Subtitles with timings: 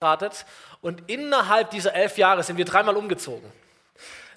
[0.00, 0.46] geheiratet
[0.80, 3.52] und innerhalb dieser elf Jahre sind wir dreimal umgezogen.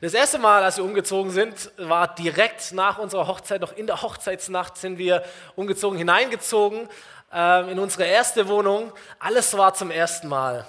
[0.01, 4.01] Das erste Mal, als wir umgezogen sind, war direkt nach unserer Hochzeit, noch in der
[4.01, 5.23] Hochzeitsnacht sind wir
[5.55, 6.89] umgezogen, hineingezogen
[7.33, 8.91] äh, in unsere erste Wohnung.
[9.19, 10.67] Alles war zum ersten Mal.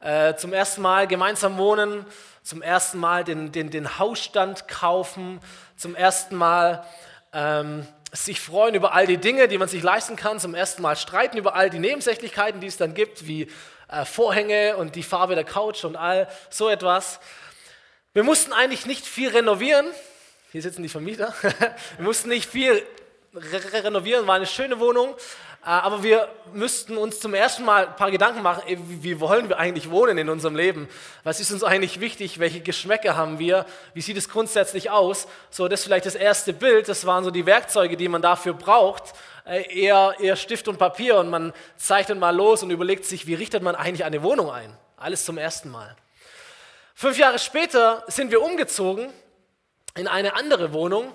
[0.00, 2.04] Äh, zum ersten Mal gemeinsam wohnen,
[2.42, 5.38] zum ersten Mal den, den, den Hausstand kaufen,
[5.76, 6.84] zum ersten Mal
[7.32, 10.96] ähm, sich freuen über all die Dinge, die man sich leisten kann, zum ersten Mal
[10.96, 13.48] streiten über all die Nebensächlichkeiten, die es dann gibt, wie
[13.92, 17.20] äh, Vorhänge und die Farbe der Couch und all so etwas.
[18.14, 19.86] Wir mussten eigentlich nicht viel renovieren.
[20.50, 21.34] Hier sitzen die Vermieter.
[21.96, 22.82] Wir mussten nicht viel
[23.34, 25.14] re renovieren, war eine schöne Wohnung.
[25.64, 29.58] Äh, aber wir müssten uns zum ersten Mal ein paar Gedanken machen, wie wollen wir
[29.58, 30.88] eigentlich wohnen in unserem Leben?
[31.22, 32.38] Was ist uns eigentlich wichtig?
[32.38, 33.64] Welche Geschmäcker haben wir?
[33.94, 35.28] Wie sieht es grundsätzlich aus?
[35.50, 36.88] So, das ist vielleicht das erste Bild.
[36.88, 39.14] Das waren so die Werkzeuge, die man dafür braucht.
[39.44, 43.34] Äh, eher, eher Stift und Papier und man zeichnet mal los und überlegt sich, wie
[43.34, 44.76] richtet man eigentlich eine Wohnung ein?
[44.96, 45.96] Alles zum ersten Mal.
[46.94, 49.12] Fünf Jahre später sind wir umgezogen
[49.96, 51.12] in eine andere Wohnung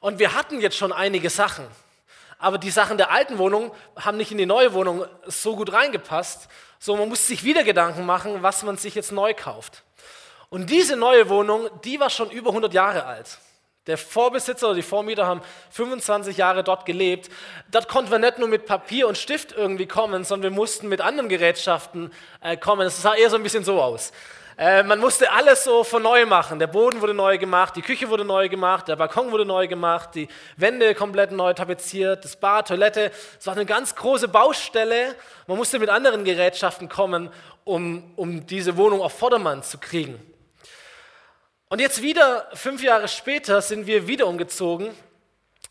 [0.00, 1.66] und wir hatten jetzt schon einige Sachen.
[2.38, 6.48] Aber die Sachen der alten Wohnung haben nicht in die neue Wohnung so gut reingepasst.
[6.78, 9.84] So, man muss sich wieder Gedanken machen, was man sich jetzt neu kauft.
[10.48, 13.38] Und diese neue Wohnung, die war schon über 100 Jahre alt.
[13.90, 17.28] Der Vorbesitzer oder die Vormieter haben 25 Jahre dort gelebt.
[17.72, 21.00] Dort konnten wir nicht nur mit Papier und Stift irgendwie kommen, sondern wir mussten mit
[21.00, 22.86] anderen Gerätschaften äh, kommen.
[22.86, 24.12] Es sah eher so ein bisschen so aus.
[24.56, 26.60] Äh, man musste alles so von neu machen.
[26.60, 30.10] Der Boden wurde neu gemacht, die Küche wurde neu gemacht, der Balkon wurde neu gemacht,
[30.14, 33.10] die Wände komplett neu tapeziert, das Bad, Toilette.
[33.40, 35.16] Es war eine ganz große Baustelle.
[35.48, 37.28] Man musste mit anderen Gerätschaften kommen,
[37.64, 40.29] um, um diese Wohnung auf Vordermann zu kriegen.
[41.72, 44.90] Und jetzt wieder, fünf Jahre später, sind wir wieder umgezogen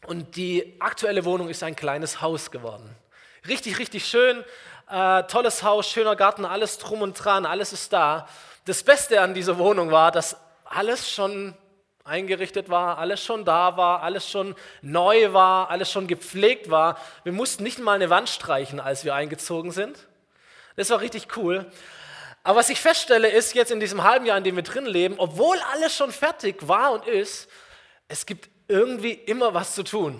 [0.07, 2.95] und die aktuelle Wohnung ist ein kleines Haus geworden.
[3.49, 4.45] Richtig, richtig schön,
[4.89, 8.29] äh, tolles Haus, schöner Garten, alles drum und dran, alles ist da.
[8.63, 11.53] Das Beste an dieser Wohnung war, dass alles schon
[12.05, 16.97] eingerichtet war, alles schon da war, alles schon neu war, alles schon gepflegt war.
[17.25, 20.07] Wir mussten nicht mal eine Wand streichen, als wir eingezogen sind.
[20.77, 21.69] Das war richtig cool.
[22.49, 25.19] Aber was ich feststelle, ist jetzt in diesem halben Jahr, in dem wir drin leben,
[25.19, 27.47] obwohl alles schon fertig war und ist,
[28.07, 30.19] es gibt irgendwie immer was zu tun.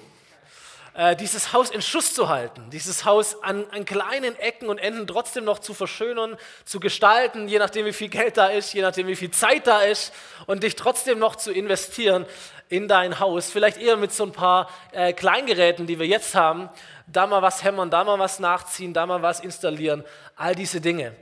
[0.94, 5.08] Äh, dieses Haus in Schuss zu halten, dieses Haus an, an kleinen Ecken und Enden
[5.08, 9.08] trotzdem noch zu verschönern, zu gestalten, je nachdem wie viel Geld da ist, je nachdem
[9.08, 10.14] wie viel Zeit da ist
[10.46, 12.28] und dich trotzdem noch zu investieren
[12.68, 13.50] in dein Haus.
[13.50, 16.70] Vielleicht eher mit so ein paar äh, Kleingeräten, die wir jetzt haben,
[17.08, 20.04] da mal was hämmern, da mal was nachziehen, da mal was installieren,
[20.36, 21.16] all diese Dinge.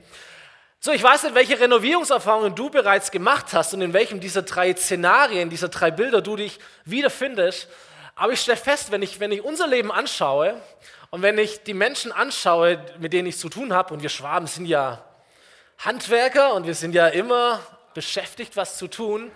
[0.80, 4.72] So, ich weiß nicht, welche Renovierungserfahrungen du bereits gemacht hast und in welchem dieser drei
[4.76, 7.66] Szenarien, dieser drei Bilder du dich wiederfindest.
[8.14, 10.54] Aber ich stelle fest, wenn ich, wenn ich unser Leben anschaue
[11.10, 14.46] und wenn ich die Menschen anschaue, mit denen ich zu tun habe, und wir Schwaben
[14.46, 15.04] sind ja
[15.78, 17.58] Handwerker und wir sind ja immer
[17.92, 19.32] beschäftigt, was zu tun,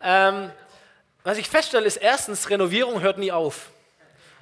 [0.00, 0.52] ähm,
[1.24, 3.70] was ich feststelle, ist erstens, Renovierung hört nie auf.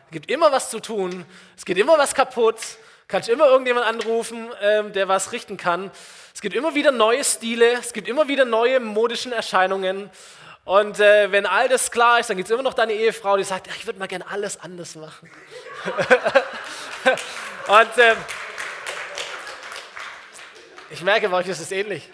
[0.06, 1.24] Es gibt immer was zu tun,
[1.56, 2.56] es geht immer was kaputt,
[3.08, 5.90] kannst immer irgendjemand anrufen, ähm, der was richten kann.
[6.38, 10.08] Es gibt immer wieder neue Stile, es gibt immer wieder neue modischen Erscheinungen.
[10.64, 13.42] Und äh, wenn all das klar ist, dann gibt es immer noch deine Ehefrau, die
[13.42, 15.28] sagt, ich würde mal gerne alles anders machen.
[17.66, 18.14] Und äh,
[20.90, 22.08] ich merke, bei euch ist es ähnlich.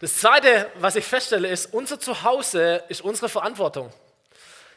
[0.00, 3.92] Das Zweite, was ich feststelle, ist, unser Zuhause ist unsere Verantwortung.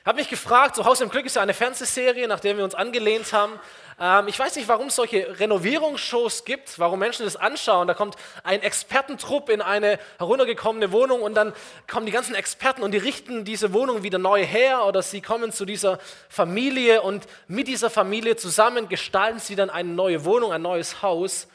[0.03, 3.33] Habe mich gefragt, Zuhause im Glück ist ja eine Fernsehserie, nach der wir uns angelehnt
[3.33, 3.59] haben.
[3.99, 7.87] Ähm, ich weiß nicht, warum es solche Renovierungsshows gibt, warum Menschen das anschauen.
[7.87, 11.53] Da kommt ein Expertentrupp in eine heruntergekommene Wohnung und dann
[11.87, 15.51] kommen die ganzen Experten und die richten diese Wohnung wieder neu her oder sie kommen
[15.51, 20.63] zu dieser Familie und mit dieser Familie zusammen gestalten sie dann eine neue Wohnung, ein
[20.63, 21.47] neues Haus.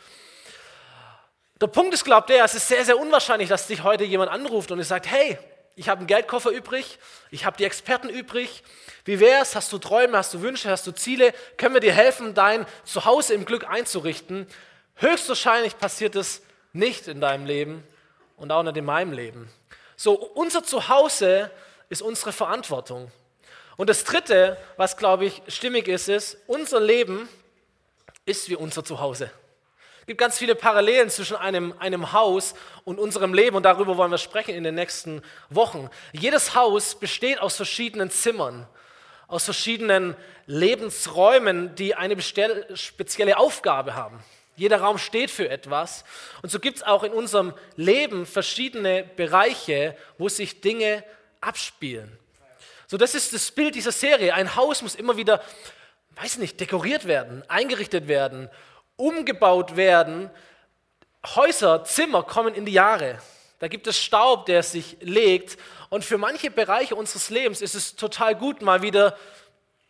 [1.61, 4.71] Der Punkt ist, glaubt der, es ist sehr, sehr unwahrscheinlich, dass dich heute jemand anruft
[4.71, 5.37] und sagt, hey,
[5.77, 6.99] ich habe einen Geldkoffer übrig,
[7.31, 8.63] ich habe die Experten übrig.
[9.05, 9.55] Wie wär's?
[9.55, 11.35] Hast du Träume, hast du Wünsche, hast du Ziele?
[11.59, 14.47] Können wir dir helfen, dein Zuhause im Glück einzurichten?
[14.97, 16.43] Höchstwahrscheinlich passiert es
[16.73, 17.84] nicht in deinem Leben
[18.37, 19.51] und auch nicht in meinem Leben.
[19.97, 21.51] So, unser Zuhause
[21.91, 23.13] ist unsere Verantwortung.
[23.77, 27.29] Und das Dritte, was glaube ich stimmig ist, ist, unser Leben
[28.25, 29.31] ist wie unser Zuhause.
[30.07, 32.55] Es gibt ganz viele Parallelen zwischen einem, einem Haus
[32.85, 35.21] und unserem Leben und darüber wollen wir sprechen in den nächsten
[35.51, 35.91] Wochen.
[36.13, 38.69] Jedes Haus besteht aus verschiedenen Zimmern,
[39.27, 40.15] aus verschiedenen
[40.47, 44.23] Lebensräumen, die eine spezielle Aufgabe haben.
[44.55, 46.05] Jeder Raum steht für etwas.
[46.41, 51.03] Und so gibt es auch in unserem Leben verschiedene Bereiche, wo sich Dinge
[51.41, 52.17] abspielen.
[52.87, 54.35] So, das ist das Bild dieser Serie.
[54.35, 55.43] Ein Haus muss immer wieder,
[56.15, 58.49] weiß nicht, dekoriert werden, eingerichtet werden
[58.97, 60.31] umgebaut werden,
[61.34, 63.19] Häuser, Zimmer kommen in die Jahre.
[63.59, 65.59] Da gibt es Staub, der sich legt.
[65.89, 69.16] Und für manche Bereiche unseres Lebens ist es total gut, mal wieder,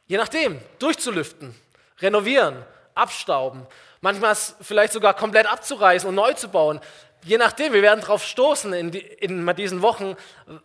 [0.06, 1.55] je nachdem, durchzulüften,
[2.00, 2.64] renovieren,
[2.94, 3.67] abstauben.
[4.00, 6.81] Manchmal vielleicht sogar komplett abzureißen und neu zu bauen.
[7.26, 10.14] Je nachdem, wir werden darauf stoßen in, die, in diesen Wochen,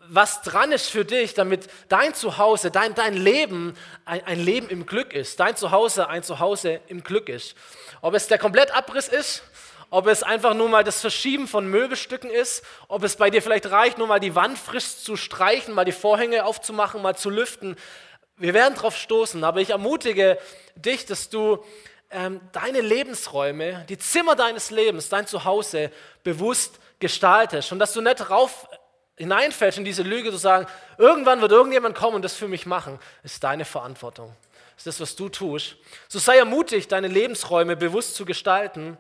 [0.08, 3.76] was dran ist für dich, damit dein Zuhause, dein, dein Leben
[4.06, 5.40] ein, ein Leben im Glück ist.
[5.40, 7.56] Dein Zuhause ein Zuhause im Glück ist.
[8.02, 9.42] Ob es der Komplettabriss ist
[9.94, 13.70] ob es einfach nur mal das Verschieben von Möbelstücken ist, ob es bei dir vielleicht
[13.72, 17.76] reicht, nur mal die Wand frisch zu streichen, mal die Vorhänge aufzumachen, mal zu lüften.
[18.38, 20.38] Wir werden darauf stoßen, aber ich ermutige
[20.76, 21.62] dich, dass du
[22.12, 25.92] ähm, deine Lebensräume, die Zimmer deines Lebens, dein Zuhause
[26.24, 28.68] bewusst gestaltest und dass du nicht drauf
[29.18, 30.68] hineinfällst in diese Lüge zu sagen,
[30.98, 34.36] irgendwann wird irgendjemand kommen und das für mich machen, ist deine Verantwortung.
[34.78, 35.76] Ist das, was du tust.
[36.08, 38.98] So sei ermutigt, deine Lebensräume bewusst zu gestalten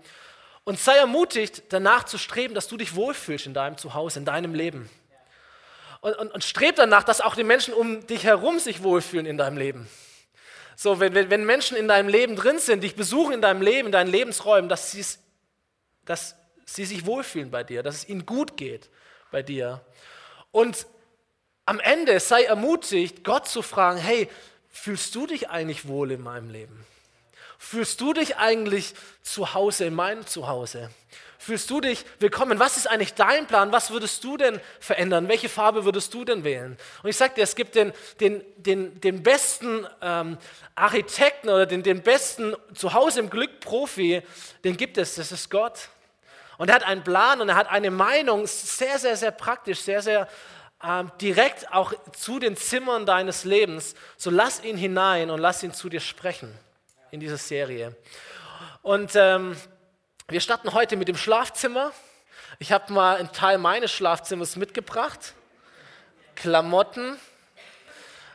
[0.64, 4.54] und sei ermutigt, danach zu streben, dass du dich wohlfühlst in deinem Zuhause, in deinem
[4.54, 4.90] Leben.
[6.02, 9.38] Und, und, und streb danach, dass auch die Menschen um dich herum sich wohlfühlen in
[9.38, 9.90] deinem Leben.
[10.76, 13.88] So, wenn, wenn, wenn Menschen in deinem Leben drin sind, dich besuchen in deinem Leben,
[13.88, 14.96] in deinen Lebensräumen, dass,
[16.06, 16.36] dass
[16.66, 18.90] sie sich wohlfühlen bei dir, dass es ihnen gut geht
[19.32, 19.82] bei dir.
[20.52, 20.88] Und
[21.66, 24.30] am Ende sei ermutigt, Gott zu fragen, hey,
[24.70, 26.86] fühlst du dich eigentlich wohl in meinem Leben?
[27.58, 30.90] Fühlst du dich eigentlich zu Hause in meinem Zuhause?
[31.44, 32.60] Fühlst du dich willkommen?
[32.60, 33.72] Was ist eigentlich dein Plan?
[33.72, 35.28] Was würdest du denn verändern?
[35.28, 36.78] Welche Farbe würdest du denn wählen?
[37.02, 40.38] Und ich sage dir, es gibt den, den, den, den besten ähm,
[40.76, 44.22] Architekten oder den, den besten Zuhause im Glück Profi,
[44.64, 45.90] den gibt es, das ist Gott.
[46.60, 50.04] Und er hat einen Plan und er hat eine Meinung, sehr, sehr, sehr praktisch, sehr,
[50.04, 50.28] sehr
[50.84, 53.96] ähm, direkt auch zu den Zimmern deines Lebens.
[54.16, 56.56] So lass ihn hinein und lass ihn zu dir sprechen
[57.10, 57.96] in dieser Serie.
[58.84, 59.56] Und ähm,
[60.32, 61.92] wir starten heute mit dem Schlafzimmer.
[62.58, 65.34] Ich habe mal einen Teil meines Schlafzimmers mitgebracht.
[66.36, 67.20] Klamotten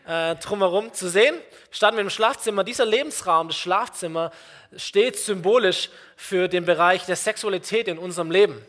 [0.07, 1.35] äh, drumherum zu sehen.
[1.35, 2.65] Wir starten mit dem Schlafzimmer.
[2.65, 4.31] Dieser Lebensraum, das Schlafzimmer,
[4.77, 8.63] steht symbolisch für den Bereich der Sexualität in unserem Leben.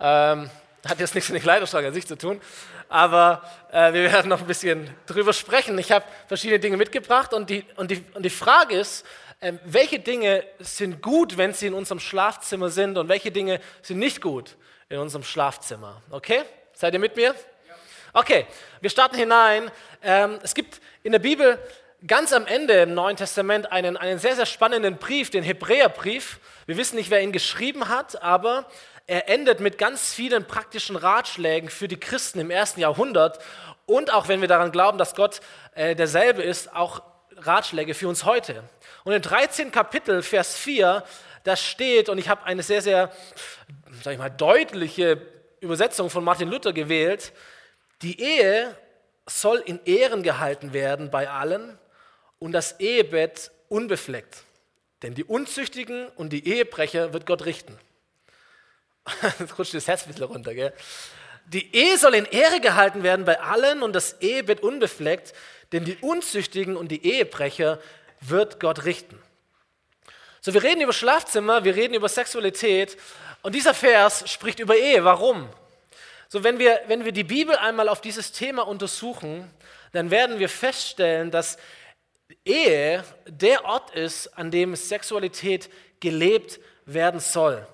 [0.00, 0.50] Ähm,
[0.84, 2.40] hat jetzt nichts mit dem Kleiderschrank an sich zu tun,
[2.88, 5.78] aber äh, wir werden noch ein bisschen drüber sprechen.
[5.78, 9.06] Ich habe verschiedene Dinge mitgebracht und die, und die, und die Frage ist,
[9.64, 14.20] welche Dinge sind gut, wenn sie in unserem Schlafzimmer sind und welche Dinge sind nicht
[14.20, 14.56] gut
[14.88, 16.02] in unserem Schlafzimmer.
[16.10, 16.42] Okay?
[16.74, 17.34] Seid ihr mit mir?
[18.12, 18.46] Okay,
[18.80, 19.70] wir starten hinein.
[20.02, 21.58] Ähm, es gibt in der Bibel
[22.06, 26.40] ganz am Ende im Neuen Testament einen, einen sehr, sehr spannenden Brief, den Hebräerbrief.
[26.66, 28.66] Wir wissen nicht, wer ihn geschrieben hat, aber
[29.06, 33.38] er endet mit ganz vielen praktischen Ratschlägen für die Christen im ersten Jahrhundert
[33.86, 35.40] und auch wenn wir daran glauben, dass Gott
[35.74, 37.02] äh, derselbe ist, auch
[37.46, 38.64] Ratschläge für uns heute.
[39.04, 39.72] Und im 13.
[39.72, 41.04] Kapitel, Vers 4,
[41.44, 43.10] da steht, und ich habe eine sehr, sehr,
[44.02, 45.20] sag ich mal, deutliche
[45.60, 47.32] Übersetzung von Martin Luther gewählt,
[48.02, 48.76] die Ehe
[49.26, 51.78] soll in Ehren gehalten werden bei allen
[52.38, 54.42] und das Ehebett unbefleckt.
[55.02, 57.78] Denn die Unzüchtigen und die Ehebrecher wird Gott richten.
[59.38, 60.72] Jetzt rutscht das Herz ein bisschen runter, gell?
[61.46, 65.32] Die Ehe soll in Ehre gehalten werden bei allen und das Ehebett unbefleckt,
[65.72, 67.80] denn die Unzüchtigen und die Ehebrecher
[68.20, 69.20] wird Gott richten.
[70.40, 72.96] So, wir reden über Schlafzimmer, wir reden über Sexualität
[73.42, 75.04] und dieser Vers spricht über Ehe.
[75.04, 75.48] Warum?
[76.28, 79.50] So, wenn wir, wenn wir die Bibel einmal auf dieses Thema untersuchen,
[79.92, 81.58] dann werden wir feststellen, dass
[82.44, 87.66] Ehe der Ort ist, an dem Sexualität gelebt werden soll.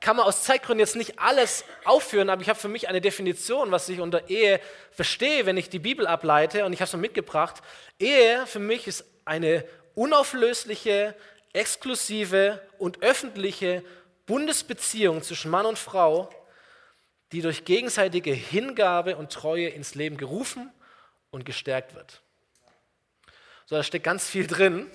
[0.00, 3.70] Kann man aus Zeitgründen jetzt nicht alles aufführen, aber ich habe für mich eine Definition,
[3.70, 4.60] was ich unter Ehe
[4.90, 7.62] verstehe, wenn ich die Bibel ableite und ich habe es mitgebracht.
[7.98, 11.14] Ehe für mich ist eine unauflösliche,
[11.52, 13.82] exklusive und öffentliche
[14.26, 16.30] Bundesbeziehung zwischen Mann und Frau,
[17.32, 20.70] die durch gegenseitige Hingabe und Treue ins Leben gerufen
[21.30, 22.22] und gestärkt wird.
[23.66, 24.90] So, da steckt ganz viel drin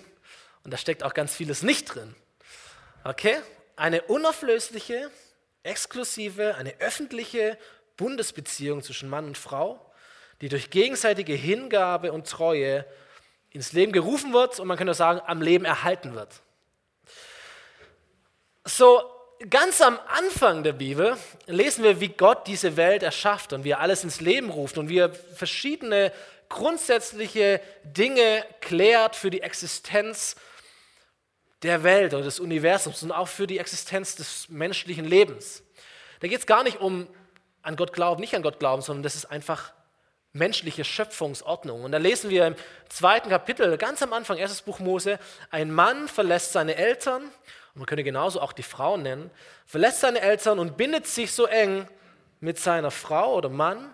[0.64, 2.16] und da steckt auch ganz vieles nicht drin.
[3.04, 3.38] Okay?
[3.82, 5.10] Eine unauflösliche,
[5.64, 7.58] exklusive, eine öffentliche
[7.98, 9.92] Bundesbeziehung zwischen Mann und Frau,
[10.40, 12.86] die durch gegenseitige Hingabe und Treue
[13.50, 16.42] ins Leben gerufen wird und man könnte sagen, am Leben erhalten wird.
[18.66, 19.02] So
[19.50, 23.80] ganz am Anfang der Bibel lesen wir, wie Gott diese Welt erschafft und wie er
[23.80, 26.14] alles ins Leben ruft und wie er verschiedene
[26.50, 30.36] grundsätzliche Dinge klärt für die Existenz
[31.64, 35.64] der Welt oder des Universums und auch für die Existenz des menschlichen Lebens.
[36.20, 37.08] Da geht es gar nicht um
[37.62, 39.74] an Gott glauben, nicht an Gott glauben, sondern das ist einfach
[40.34, 41.84] menschliche Schöpfungsordnung.
[41.84, 42.56] Und da lesen wir im
[42.90, 47.86] zweiten Kapitel, ganz am Anfang, erstes Buch Mose, ein Mann verlässt seine Eltern und man
[47.86, 49.30] könnte genauso auch die Frau nennen,
[49.66, 51.88] verlässt seine Eltern und bindet sich so eng
[52.40, 53.94] mit seiner Frau oder Mann,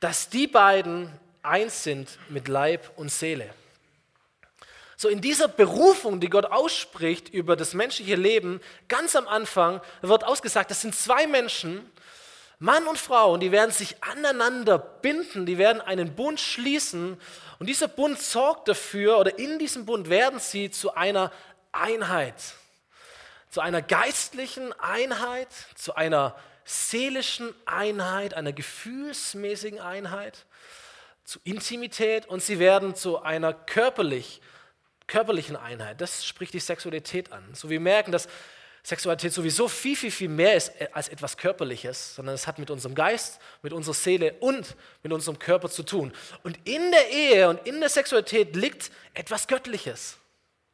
[0.00, 1.10] dass die beiden
[1.42, 3.50] eins sind mit Leib und Seele.
[4.96, 10.24] So in dieser Berufung, die Gott ausspricht über das menschliche Leben, ganz am Anfang wird
[10.24, 11.90] ausgesagt, das sind zwei Menschen,
[12.58, 17.20] Mann und Frau, und die werden sich aneinander binden, die werden einen Bund schließen.
[17.58, 21.30] Und dieser Bund sorgt dafür, oder in diesem Bund werden sie zu einer
[21.72, 22.34] Einheit,
[23.50, 26.34] zu einer geistlichen Einheit, zu einer
[26.64, 30.46] seelischen Einheit, einer gefühlsmäßigen Einheit,
[31.24, 34.40] zu Intimität und sie werden zu einer körperlich,
[35.06, 36.00] körperlichen Einheit.
[36.00, 37.44] Das spricht die Sexualität an.
[37.54, 38.28] So wir merken, dass
[38.82, 42.94] Sexualität sowieso viel, viel, viel mehr ist als etwas Körperliches, sondern es hat mit unserem
[42.94, 46.12] Geist, mit unserer Seele und mit unserem Körper zu tun.
[46.44, 50.18] Und in der Ehe und in der Sexualität liegt etwas Göttliches.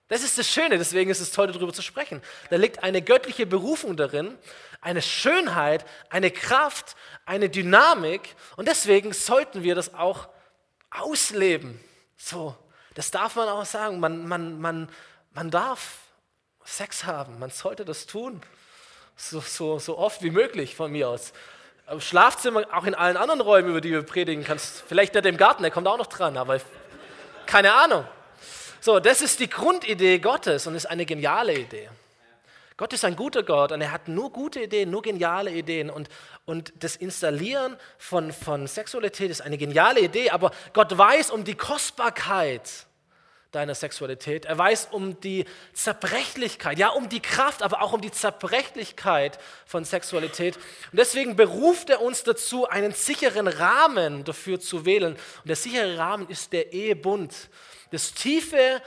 [0.09, 2.21] Das ist das Schöne, deswegen ist es toll, darüber zu sprechen.
[2.51, 4.37] Da liegt eine göttliche Berufung darin,
[4.83, 8.21] eine Schönheit, eine Kraft, eine Dynamik
[8.57, 10.29] und deswegen sollten wir das auch
[10.91, 11.81] ausleben.
[12.19, 12.55] So,
[12.95, 14.01] das darf man auch sagen.
[14.01, 14.89] Man, man, man,
[15.33, 15.99] man darf
[16.65, 18.41] Sex haben, man sollte das tun.
[19.17, 21.33] So, so, so oft wie möglich von mir aus.
[21.91, 24.85] Im Schlafzimmer, auch in allen anderen Räumen, über die wir predigen kannst.
[24.87, 26.61] Vielleicht der im Garten, der kommt auch noch dran, aber
[27.47, 28.07] keine Ahnung.
[28.81, 31.89] So, das ist die Grundidee Gottes und ist eine geniale Idee.
[32.83, 35.89] Gott ist ein guter Gott und er hat nur gute Ideen, nur geniale Ideen.
[35.89, 36.09] Und,
[36.47, 41.55] und das Installieren von, von Sexualität ist eine geniale Idee, aber Gott weiß um die
[41.55, 42.89] Kostbarkeit
[43.53, 44.47] deiner Sexualität.
[44.47, 49.85] Er weiß um die Zerbrechlichkeit, ja, um die Kraft, aber auch um die Zerbrechlichkeit von
[49.85, 50.57] Sexualität.
[50.57, 55.13] Und deswegen beruft er uns dazu, einen sicheren Rahmen dafür zu wählen.
[55.13, 57.49] Und der sichere Rahmen ist der Ehebund.
[57.93, 58.83] Das tiefe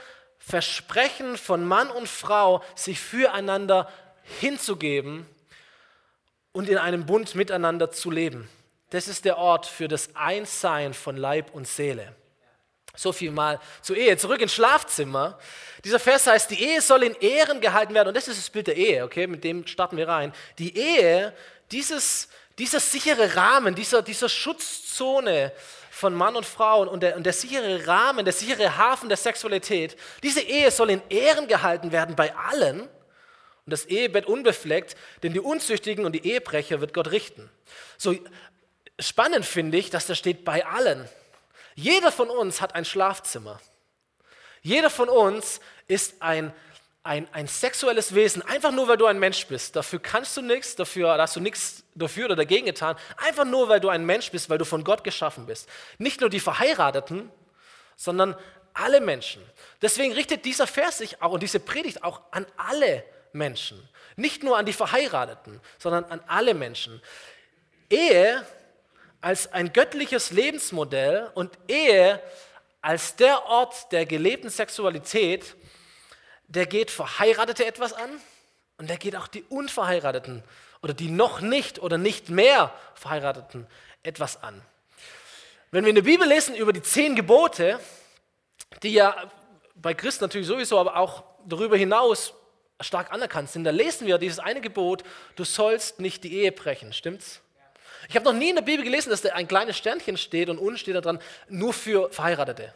[0.48, 3.92] Versprechen von Mann und Frau, sich füreinander
[4.38, 5.26] hinzugeben
[6.52, 8.48] und in einem Bund miteinander zu leben.
[8.90, 12.14] Das ist der Ort für das Einssein von Leib und Seele.
[12.94, 14.16] So viel mal zur Ehe.
[14.16, 15.36] Zurück ins Schlafzimmer.
[15.84, 18.08] Dieser Vers heißt, die Ehe soll in Ehren gehalten werden.
[18.08, 19.26] Und das ist das Bild der Ehe, okay?
[19.26, 20.32] Mit dem starten wir rein.
[20.58, 21.34] Die Ehe,
[21.72, 25.52] dieses, dieser sichere Rahmen, dieser, dieser Schutzzone
[25.96, 29.96] von Mann und Frau und der, und der sichere Rahmen, der sichere Hafen der Sexualität,
[30.22, 32.82] diese Ehe soll in Ehren gehalten werden bei allen.
[32.82, 32.90] Und
[33.64, 37.48] das Ehebett unbefleckt, denn die Unzüchtigen und die Ehebrecher wird Gott richten.
[37.96, 38.14] So
[38.98, 41.08] spannend finde ich, dass da steht bei allen.
[41.74, 43.58] Jeder von uns hat ein Schlafzimmer.
[44.60, 46.52] Jeder von uns ist ein,
[47.06, 49.76] ein, ein sexuelles Wesen, einfach nur weil du ein Mensch bist.
[49.76, 52.96] Dafür kannst du nichts, dafür hast du nichts dafür oder dagegen getan.
[53.16, 55.68] Einfach nur weil du ein Mensch bist, weil du von Gott geschaffen bist.
[55.98, 57.30] Nicht nur die Verheirateten,
[57.96, 58.36] sondern
[58.74, 59.42] alle Menschen.
[59.80, 63.88] Deswegen richtet dieser Vers sich auch und diese Predigt auch an alle Menschen.
[64.16, 67.00] Nicht nur an die Verheirateten, sondern an alle Menschen.
[67.88, 68.44] Ehe
[69.20, 72.20] als ein göttliches Lebensmodell und Ehe
[72.82, 75.56] als der Ort der gelebten Sexualität,
[76.48, 78.10] der geht Verheiratete etwas an
[78.78, 80.42] und der geht auch die Unverheirateten
[80.82, 83.66] oder die noch nicht oder nicht mehr Verheirateten
[84.02, 84.60] etwas an.
[85.70, 87.80] Wenn wir in der Bibel lesen über die zehn Gebote,
[88.82, 89.30] die ja
[89.74, 92.34] bei Christen natürlich sowieso, aber auch darüber hinaus
[92.80, 95.02] stark anerkannt sind, da lesen wir dieses eine Gebot,
[95.34, 97.40] du sollst nicht die Ehe brechen, stimmt's?
[98.08, 100.58] Ich habe noch nie in der Bibel gelesen, dass da ein kleines Sternchen steht und
[100.58, 102.72] unten steht da dran, nur für Verheiratete.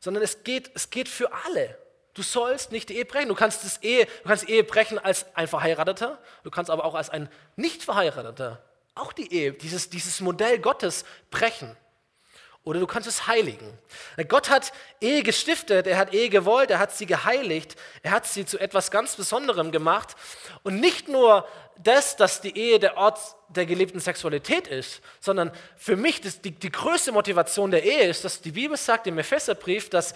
[0.00, 1.78] Sondern es geht, es geht für alle.
[2.16, 3.28] Du sollst nicht die Ehe brechen.
[3.28, 6.84] Du kannst, das Ehe, du kannst die Ehe brechen als ein Verheirateter, du kannst aber
[6.84, 8.62] auch als ein Nicht-Verheirateter
[8.94, 11.76] auch die Ehe, dieses, dieses Modell Gottes brechen
[12.64, 13.78] oder du kannst es heiligen.
[14.26, 18.44] Gott hat Ehe gestiftet, er hat Ehe gewollt, er hat sie geheiligt, er hat sie
[18.44, 20.16] zu etwas ganz Besonderem gemacht.
[20.64, 21.46] Und nicht nur
[21.78, 23.20] das, dass die Ehe der Ort
[23.50, 28.24] der gelebten Sexualität ist, sondern für mich das, die, die größte Motivation der Ehe ist,
[28.24, 30.14] dass die Bibel sagt im Epheserbrief, dass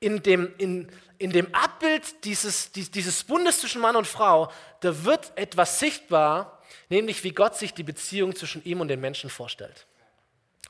[0.00, 4.50] in dem, in, in dem Abbild dieses, dieses Bundes zwischen Mann und Frau,
[4.80, 9.30] da wird etwas sichtbar, nämlich wie Gott sich die Beziehung zwischen ihm und den Menschen
[9.30, 9.86] vorstellt.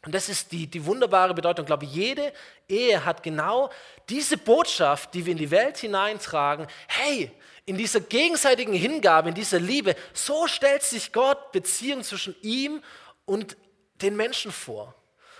[0.05, 1.65] Und das ist die, die wunderbare Bedeutung.
[1.65, 2.33] Ich glaube, jede
[2.69, 3.71] Ehe hat genau
[4.09, 6.67] diese Botschaft, die wir in die Welt hineintragen.
[6.87, 7.33] Hey,
[7.67, 12.83] in dieser gegenseitigen Hingabe, in dieser Liebe, so stellt sich Gott Beziehung zwischen ihm
[13.27, 13.57] und
[14.01, 14.95] den Menschen vor.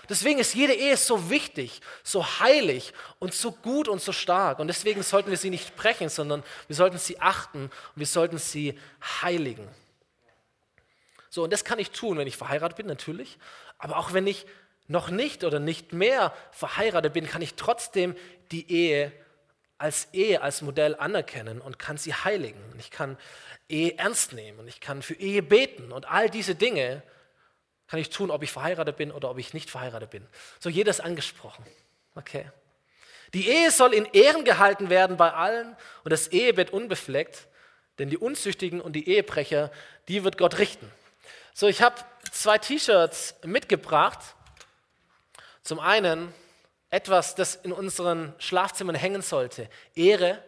[0.09, 4.59] Deswegen ist jede Ehe so wichtig, so heilig und so gut und so stark.
[4.59, 8.39] Und deswegen sollten wir sie nicht brechen, sondern wir sollten sie achten und wir sollten
[8.39, 8.77] sie
[9.21, 9.67] heiligen.
[11.29, 13.37] So, und das kann ich tun, wenn ich verheiratet bin, natürlich.
[13.77, 14.47] Aber auch wenn ich
[14.87, 18.15] noch nicht oder nicht mehr verheiratet bin, kann ich trotzdem
[18.51, 19.11] die Ehe
[19.77, 22.61] als Ehe, als Modell anerkennen und kann sie heiligen.
[22.71, 23.17] Und ich kann
[23.69, 25.91] Ehe ernst nehmen und ich kann für Ehe beten.
[25.91, 27.03] Und all diese Dinge
[27.89, 30.25] kann ich tun, ob ich verheiratet bin oder ob ich nicht verheiratet bin.
[30.59, 31.65] So, jeder ist angesprochen.
[32.15, 32.49] Okay.
[33.33, 37.47] Die Ehe soll in Ehren gehalten werden bei allen und das Ehebett unbefleckt,
[37.97, 39.71] denn die Unzüchtigen und die Ehebrecher,
[40.07, 40.91] die wird Gott richten.
[41.53, 41.95] So, ich habe
[42.31, 44.19] zwei T-Shirts mitgebracht.
[45.63, 46.31] Zum einen
[46.91, 50.43] etwas, das in unseren Schlafzimmern hängen sollte, Ehre.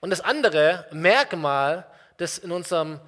[0.00, 3.00] Und das andere Merkmal, das in unserem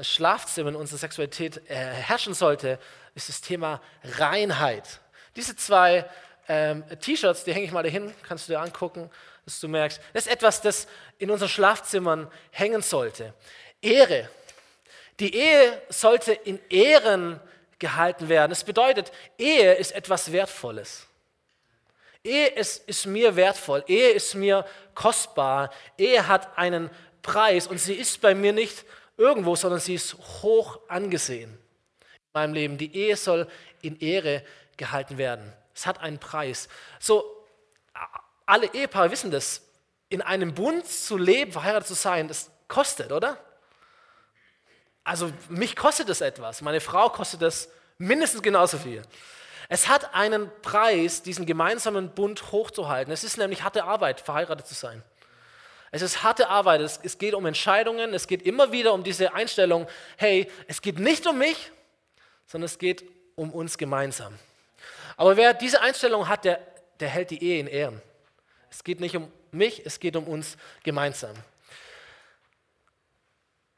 [0.00, 2.78] Schlafzimmer, in unserer Sexualität äh, herrschen sollte,
[3.14, 5.00] ist das Thema Reinheit.
[5.36, 6.04] Diese zwei
[6.48, 9.10] ähm, T-Shirts, die hänge ich mal dahin, kannst du dir angucken,
[9.44, 10.86] dass du merkst, das ist etwas, das
[11.18, 13.34] in unseren Schlafzimmern hängen sollte.
[13.80, 14.28] Ehre.
[15.20, 17.40] Die Ehe sollte in Ehren
[17.78, 18.50] gehalten werden.
[18.50, 21.06] Das bedeutet, Ehe ist etwas Wertvolles.
[22.26, 26.90] Ehe ist, ist mir wertvoll, Ehe ist mir kostbar, Ehe hat einen
[27.22, 28.84] Preis und sie ist bei mir nicht
[29.16, 32.78] irgendwo, sondern sie ist hoch angesehen in meinem Leben.
[32.78, 33.48] Die Ehe soll
[33.82, 34.44] in Ehre
[34.76, 35.52] gehalten werden.
[35.74, 36.68] Es hat einen Preis.
[37.00, 37.24] So,
[38.46, 39.62] alle Ehepaare wissen das.
[40.08, 43.38] In einem Bund zu leben, verheiratet zu sein, das kostet, oder?
[45.02, 47.68] Also mich kostet es etwas, meine Frau kostet es
[47.98, 49.02] mindestens genauso viel.
[49.68, 53.12] Es hat einen Preis, diesen gemeinsamen Bund hochzuhalten.
[53.12, 55.02] Es ist nämlich harte Arbeit, verheiratet zu sein.
[55.96, 59.32] Es ist harte Arbeit, es, es geht um Entscheidungen, es geht immer wieder um diese
[59.32, 59.88] Einstellung,
[60.18, 61.72] hey, es geht nicht um mich,
[62.46, 63.02] sondern es geht
[63.34, 64.38] um uns gemeinsam.
[65.16, 66.60] Aber wer diese Einstellung hat, der,
[67.00, 68.02] der hält die Ehe in Ehren.
[68.70, 71.34] Es geht nicht um mich, es geht um uns gemeinsam.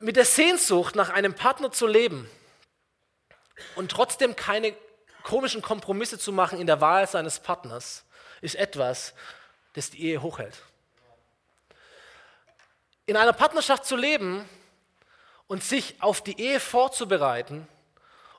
[0.01, 2.29] Mit der Sehnsucht nach einem Partner zu leben
[3.77, 4.75] und trotzdem keine
[5.23, 8.05] komischen Kompromisse zu machen in der Wahl seines Partners,
[8.41, 9.15] ist etwas,
[9.75, 10.65] das die Ehe hochhält.
[13.09, 14.49] In einer Partnerschaft zu leben
[15.49, 17.67] und sich auf die Ehe vorzubereiten,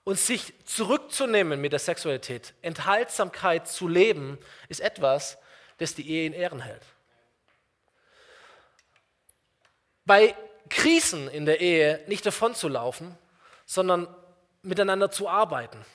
[0.09, 5.37] und sich zurückzunehmen mit der Sexualität, Enthaltsamkeit zu leben, ist etwas,
[5.77, 6.81] das die Ehe in Ehren hält.
[10.05, 10.35] Bei
[10.67, 13.15] Krisen in der Ehe nicht davon zu laufen,
[13.67, 14.07] sondern
[14.63, 15.85] miteinander zu arbeiten.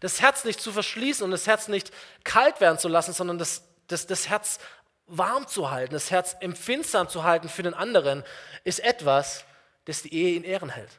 [0.00, 1.92] Das Herz nicht zu verschließen und das Herz nicht
[2.24, 4.60] kalt werden zu lassen, sondern das, das, das Herz
[5.06, 8.24] warm zu halten, das Herz empfindsam zu halten für den anderen,
[8.64, 9.44] ist etwas,
[9.84, 10.90] das die Ehe in Ehren hält.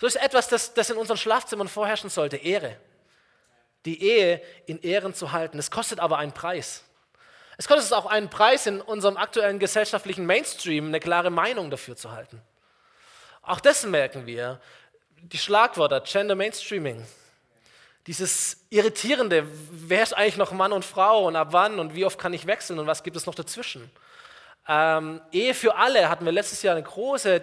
[0.00, 2.76] So ist etwas, das, das in unseren Schlafzimmern vorherrschen sollte, Ehre.
[3.84, 5.58] Die Ehe in Ehren zu halten.
[5.58, 6.84] Es kostet aber einen Preis.
[7.56, 12.12] Es kostet auch einen Preis, in unserem aktuellen gesellschaftlichen Mainstream eine klare Meinung dafür zu
[12.12, 12.40] halten.
[13.42, 14.60] Auch das merken wir.
[15.22, 17.06] Die Schlagwörter Gender Mainstreaming.
[18.06, 22.18] Dieses irritierende, wer ist eigentlich noch Mann und Frau und ab wann und wie oft
[22.18, 23.90] kann ich wechseln und was gibt es noch dazwischen?
[24.66, 27.42] Ähm, Ehe für alle hatten wir letztes Jahr eine große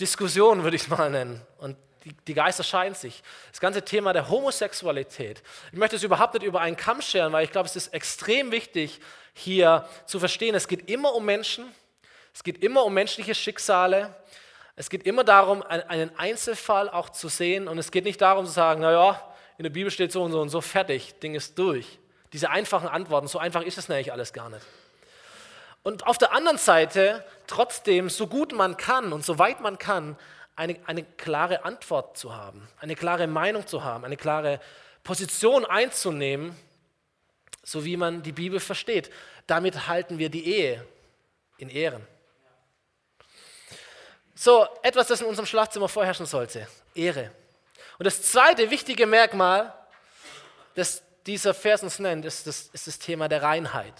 [0.00, 1.40] Diskussion, würde ich es mal nennen.
[1.58, 3.22] Und die, die, Geister scheiden sich.
[3.50, 5.42] Das ganze Thema der Homosexualität.
[5.70, 8.50] Ich möchte es überhaupt nicht über einen Kamm scheren, weil ich glaube, es ist extrem
[8.50, 9.00] wichtig,
[9.34, 11.64] hier zu verstehen, es geht immer um Menschen,
[12.34, 14.14] es geht immer um menschliche Schicksale,
[14.74, 18.52] es geht immer darum, einen Einzelfall auch zu sehen und es geht nicht darum zu
[18.52, 19.22] sagen, naja,
[19.62, 22.00] in der Bibel steht so und so und so, fertig, Ding ist durch.
[22.32, 24.66] Diese einfachen Antworten, so einfach ist es nämlich alles gar nicht.
[25.84, 30.16] Und auf der anderen Seite trotzdem, so gut man kann und so weit man kann,
[30.56, 34.58] eine, eine klare Antwort zu haben, eine klare Meinung zu haben, eine klare
[35.04, 36.56] Position einzunehmen,
[37.62, 39.12] so wie man die Bibel versteht.
[39.46, 40.84] Damit halten wir die Ehe
[41.56, 42.04] in Ehren.
[44.34, 47.30] So, etwas, das in unserem Schlafzimmer vorherrschen sollte, Ehre.
[48.02, 49.72] Und das zweite wichtige Merkmal,
[50.74, 53.94] das dieser Vers uns nennt, ist das, ist das Thema der Reinheit.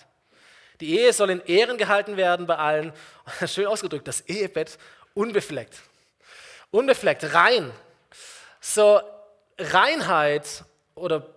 [0.81, 2.93] Die Ehe soll in Ehren gehalten werden bei allen.
[3.47, 4.77] Schön ausgedrückt, das Ehebett
[5.15, 5.83] unbefleckt.
[6.73, 7.71] Unbefleckt, rein.
[8.61, 9.01] So,
[9.57, 10.65] Reinheit
[10.97, 11.29] oder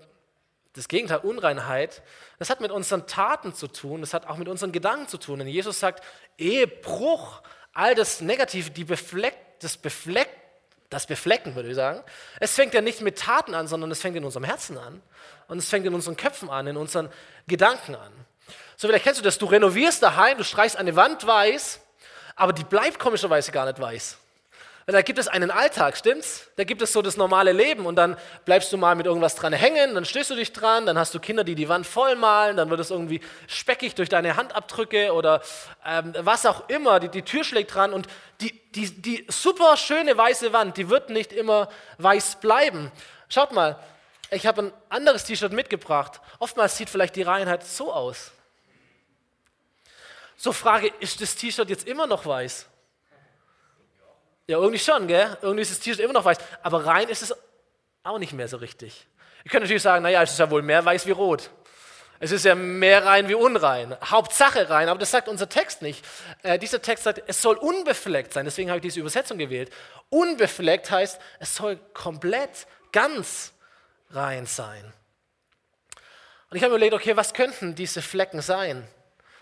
[0.74, 2.02] das Gegenteil, Unreinheit,
[2.40, 5.38] das hat mit unseren Taten zu tun, das hat auch mit unseren Gedanken zu tun.
[5.38, 6.04] Denn Jesus sagt,
[6.40, 10.45] Ehebruch, all das Negative, die befleckt, das befleckt,
[10.90, 12.04] das Beflecken, würde ich sagen.
[12.40, 15.02] Es fängt ja nicht mit Taten an, sondern es fängt in unserem Herzen an.
[15.48, 17.10] Und es fängt in unseren Köpfen an, in unseren
[17.48, 18.12] Gedanken an.
[18.78, 21.80] So, vielleicht kennst du das, du renovierst daheim, du streichst eine Wand weiß,
[22.36, 24.18] aber die bleibt komischerweise gar nicht weiß.
[24.86, 26.48] Weil da gibt es einen Alltag, stimmt's?
[26.58, 29.52] Da gibt es so das normale Leben und dann bleibst du mal mit irgendwas dran
[29.52, 32.70] hängen, dann stößt du dich dran, dann hast du Kinder, die die Wand vollmalen, dann
[32.70, 35.42] wird es irgendwie speckig durch deine Handabdrücke oder
[35.84, 38.06] ähm, was auch immer, die, die Tür schlägt dran und
[38.42, 41.68] die, die, die super schöne weiße Wand, die wird nicht immer
[41.98, 42.92] weiß bleiben.
[43.28, 43.80] Schaut mal,
[44.30, 46.22] ich habe ein anderes T-Shirt mitgebracht.
[46.38, 48.34] Oftmals sieht vielleicht die Reinheit so aus.
[50.38, 52.68] So Frage, ist das T-Shirt jetzt immer noch weiß?
[54.48, 55.38] Ja, irgendwie schon, gell?
[55.42, 56.38] Irgendwie ist das T-Shirt immer noch weiß.
[56.62, 57.36] Aber rein ist es
[58.04, 59.08] auch nicht mehr so richtig.
[59.44, 61.50] Ihr könnt natürlich sagen, naja, es ist ja wohl mehr weiß wie rot.
[62.20, 63.98] Es ist ja mehr rein wie unrein.
[64.04, 66.06] Hauptsache rein, aber das sagt unser Text nicht.
[66.44, 68.46] Äh, dieser Text sagt, es soll unbefleckt sein.
[68.46, 69.72] Deswegen habe ich diese Übersetzung gewählt.
[70.10, 73.54] Unbefleckt heißt, es soll komplett, ganz
[74.12, 74.94] rein sein.
[76.50, 78.88] Und ich habe mir überlegt, okay, was könnten diese Flecken sein?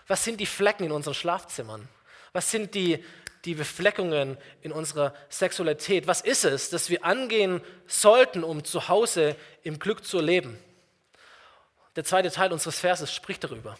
[0.08, 1.88] Was sind die Flecken in unseren Schlafzimmern?
[2.32, 3.04] Was sind die,
[3.44, 6.06] die Befleckungen in unserer Sexualität?
[6.06, 10.58] Was ist es, das wir angehen sollten, um zu Hause im Glück zu leben?
[11.96, 13.76] Der zweite Teil unseres Verses spricht darüber.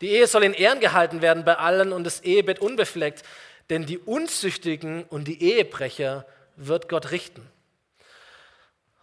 [0.00, 3.22] Die Ehe soll in Ehren gehalten werden bei allen und das Ehebett unbefleckt,
[3.70, 7.48] denn die Unzüchtigen und die Ehebrecher wird Gott richten.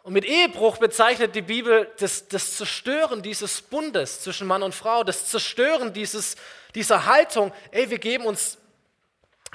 [0.04, 5.04] Und mit Ehebruch bezeichnet die Bibel das, das, Zerstören dieses Bundes zwischen Mann und Frau,
[5.04, 6.36] das Zerstören dieses,
[6.76, 8.58] dieser Haltung, ey, wir geben uns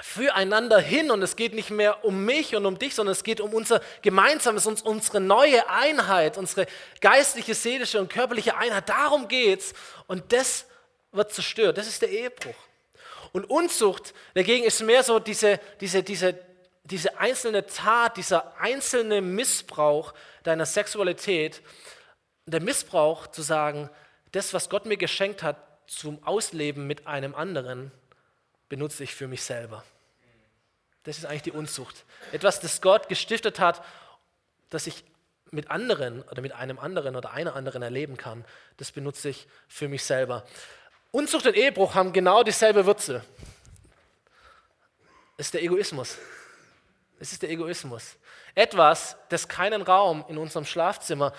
[0.01, 3.39] füreinander hin und es geht nicht mehr um mich und um dich, sondern es geht
[3.39, 6.67] um unser gemeinsames, unsere neue Einheit, unsere
[7.01, 8.89] geistliche, seelische und körperliche Einheit.
[8.89, 9.73] Darum geht's
[10.07, 10.65] und das
[11.11, 11.77] wird zerstört.
[11.77, 12.55] Das ist der Ehebruch.
[13.31, 16.39] Und Unzucht dagegen ist mehr so diese, diese, diese,
[16.83, 21.61] diese einzelne Tat, dieser einzelne Missbrauch deiner Sexualität,
[22.45, 23.89] der Missbrauch zu sagen,
[24.31, 27.91] das, was Gott mir geschenkt hat zum Ausleben mit einem anderen,
[28.69, 29.83] benutze ich für mich selber.
[31.03, 32.03] Das ist eigentlich die Unzucht.
[32.31, 33.83] Etwas, das Gott gestiftet hat,
[34.69, 35.03] das ich
[35.51, 38.43] mit anderen oder mit einem anderen oder einer anderen erleben kann,
[38.77, 40.43] das benutze ich für mich selber.
[41.11, 43.23] Unzucht und Ehebruch haben genau dieselbe Wurzel.
[45.37, 46.17] Es ist der Egoismus.
[47.19, 48.15] Es ist der Egoismus.
[48.55, 51.33] Etwas, das keinen Raum in unserem Schlafzimmer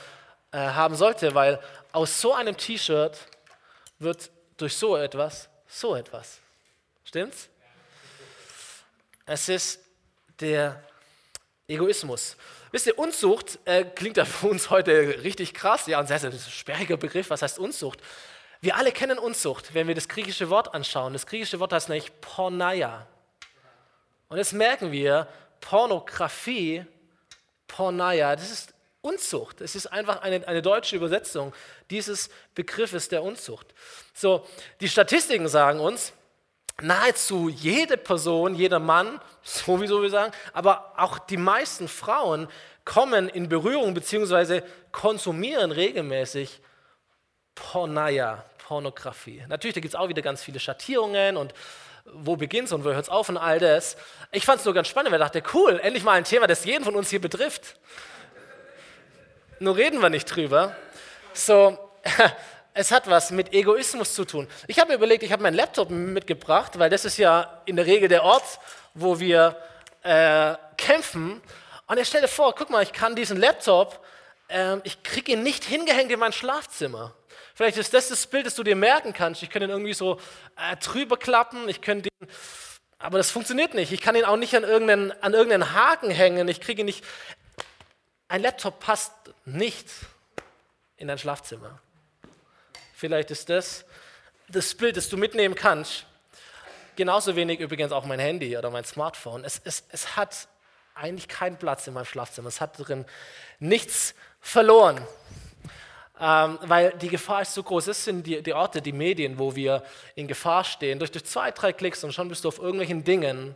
[0.52, 1.60] äh, haben sollte, weil
[1.92, 3.18] aus so einem T-Shirt
[3.98, 6.38] wird durch so etwas so etwas.
[7.06, 7.48] Stimmt's?
[9.26, 9.80] Es ist
[10.40, 10.82] der
[11.68, 12.36] Egoismus.
[12.72, 15.86] Wisst ihr, Unzucht äh, klingt da für uns heute richtig krass.
[15.86, 17.30] Ja, ein sehr, sehr sperriger Begriff.
[17.30, 18.00] Was heißt Unzucht?
[18.60, 21.12] Wir alle kennen Unzucht, wenn wir das griechische Wort anschauen.
[21.12, 23.06] Das griechische Wort heißt nämlich Porneia.
[24.28, 25.28] Und jetzt merken wir,
[25.60, 26.84] Pornografie,
[27.68, 29.60] Porneia, das ist Unzucht.
[29.60, 31.54] Es ist einfach eine, eine deutsche Übersetzung
[31.88, 33.72] dieses Begriffes der Unzucht.
[34.12, 34.44] So,
[34.80, 36.12] die Statistiken sagen uns,
[36.82, 42.48] nahezu jede Person, jeder Mann, sowieso wir sagen, aber auch die meisten Frauen
[42.84, 44.62] kommen in Berührung bzw.
[44.92, 46.60] konsumieren regelmäßig
[47.54, 49.44] Porneia, Pornografie.
[49.48, 51.54] Natürlich, da gibt es auch wieder ganz viele Schattierungen und
[52.12, 53.96] wo beginnt es und wo hört es auf und all das.
[54.30, 56.64] Ich fand es nur ganz spannend, weil ich dachte, cool, endlich mal ein Thema, das
[56.64, 57.76] jeden von uns hier betrifft.
[59.58, 60.76] Nur reden wir nicht drüber.
[61.32, 61.78] So,
[62.76, 64.46] es hat was mit Egoismus zu tun.
[64.66, 67.86] Ich habe mir überlegt, ich habe meinen Laptop mitgebracht, weil das ist ja in der
[67.86, 68.60] Regel der Ort,
[68.92, 69.56] wo wir
[70.02, 71.40] äh, kämpfen.
[71.86, 74.04] Und ich stelle vor, guck mal, ich kann diesen Laptop,
[74.48, 77.14] äh, ich kriege ihn nicht hingehängt in mein Schlafzimmer.
[77.54, 79.42] Vielleicht ist das das Bild, das du dir merken kannst.
[79.42, 80.20] Ich könnte ihn irgendwie so
[80.56, 82.28] äh, drüber klappen, ich könnte ihn,
[82.98, 83.90] aber das funktioniert nicht.
[83.90, 86.46] Ich kann ihn auch nicht an irgendeinen, an irgendeinen Haken hängen.
[86.48, 87.02] Ich kriege ihn nicht.
[88.28, 89.12] Ein Laptop passt
[89.46, 89.88] nicht
[90.98, 91.80] in dein Schlafzimmer.
[92.96, 93.84] Vielleicht ist das
[94.48, 96.06] das Bild, das du mitnehmen kannst.
[96.94, 99.44] Genauso wenig übrigens auch mein Handy oder mein Smartphone.
[99.44, 100.48] Es, es, es hat
[100.94, 102.48] eigentlich keinen Platz in meinem Schlafzimmer.
[102.48, 103.04] Es hat darin
[103.58, 105.06] nichts verloren
[106.18, 107.86] ähm, weil die Gefahr ist so groß.
[107.86, 109.82] Das sind die, die Orte, die Medien, wo wir
[110.14, 110.98] in Gefahr stehen.
[110.98, 113.54] Durch, durch zwei, drei Klicks und schon bist du auf irgendwelchen Dingen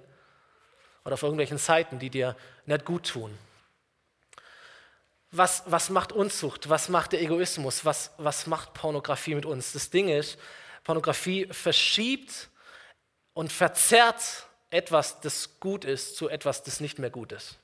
[1.05, 3.37] oder auf irgendwelchen Seiten, die dir nicht gut tun.
[5.33, 6.69] Was, was macht Unzucht?
[6.69, 7.85] Was macht der Egoismus?
[7.85, 9.73] Was, was macht Pornografie mit uns?
[9.73, 10.39] Das Ding ist,
[10.83, 12.49] Pornografie verschiebt
[13.33, 17.59] und verzerrt etwas, das gut ist, zu etwas, das nicht mehr gut ist.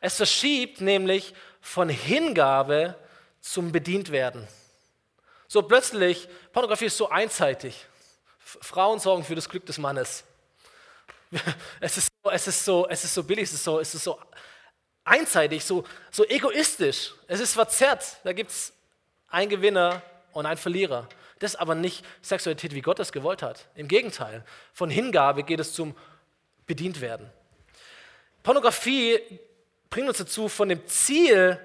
[0.00, 2.96] Es verschiebt nämlich von Hingabe
[3.40, 4.48] zum Bedientwerden.
[5.46, 7.86] So plötzlich, Pornografie ist so einseitig.
[8.38, 10.24] Frauen sorgen für das Glück des Mannes.
[11.80, 14.04] Es ist so, es ist so, es ist so billig, es ist so, es ist
[14.04, 14.18] so
[15.04, 17.12] einseitig, so, so egoistisch.
[17.26, 18.18] Es ist verzerrt.
[18.24, 18.72] Da gibt es
[19.28, 21.08] einen Gewinner und einen Verlierer.
[21.38, 23.66] Das ist aber nicht Sexualität, wie Gott es gewollt hat.
[23.74, 25.96] Im Gegenteil, von Hingabe geht es zum
[26.66, 27.28] Bedientwerden.
[28.42, 29.20] Pornografie
[29.90, 31.58] bringt uns dazu, von dem Ziel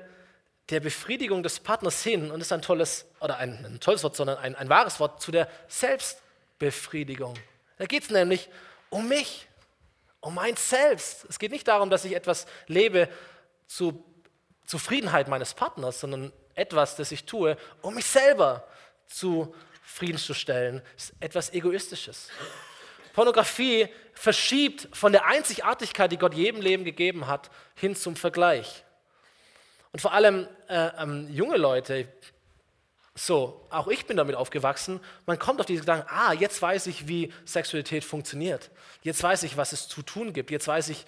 [0.69, 4.15] der Befriedigung des Partners hin, und das ist ein tolles, oder ein, ein tolles Wort,
[4.15, 7.35] sondern ein, ein wahres Wort, zu der Selbstbefriedigung.
[7.77, 8.49] Da geht es nämlich
[8.89, 9.46] um mich,
[10.21, 11.25] um mein Selbst.
[11.29, 13.09] Es geht nicht darum, dass ich etwas lebe
[13.67, 14.03] zur
[14.65, 18.67] Zufriedenheit meines Partners, sondern etwas, das ich tue, um mich selber
[19.07, 19.53] zu
[19.87, 22.29] zufriedenzustellen, ist etwas Egoistisches.
[23.13, 28.83] Pornografie verschiebt von der Einzigartigkeit, die Gott jedem Leben gegeben hat, hin zum Vergleich.
[29.91, 32.07] Und vor allem äh, ähm, junge Leute,
[33.17, 37.07] so, auch ich bin damit aufgewachsen, man kommt auf diese Gedanken, ah, jetzt weiß ich,
[37.07, 38.69] wie Sexualität funktioniert.
[39.01, 40.51] Jetzt weiß ich, was es zu tun gibt.
[40.51, 41.05] Jetzt weiß ich,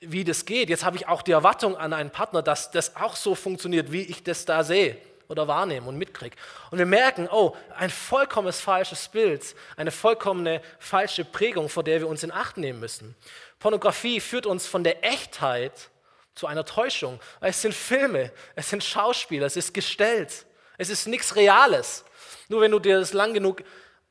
[0.00, 0.68] wie das geht.
[0.68, 4.02] Jetzt habe ich auch die Erwartung an einen Partner, dass das auch so funktioniert, wie
[4.02, 6.36] ich das da sehe oder wahrnehme und mitkriege.
[6.70, 12.08] Und wir merken, oh, ein vollkommenes falsches Bild, eine vollkommene falsche Prägung, vor der wir
[12.08, 13.14] uns in Acht nehmen müssen.
[13.58, 15.90] Pornografie führt uns von der Echtheit
[16.34, 17.20] zu einer Täuschung.
[17.40, 20.44] Es sind Filme, es sind Schauspieler, es ist gestellt.
[20.78, 22.04] Es ist nichts Reales.
[22.48, 23.62] Nur wenn du dir das lang genug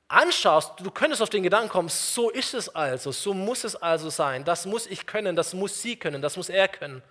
[0.08, 4.10] anschaust, du könntest auf den Gedanken kommen, so ist es also, so muss es also
[4.10, 4.46] sein.
[4.46, 7.02] Das muss ich können, das muss sie können, das muss er können.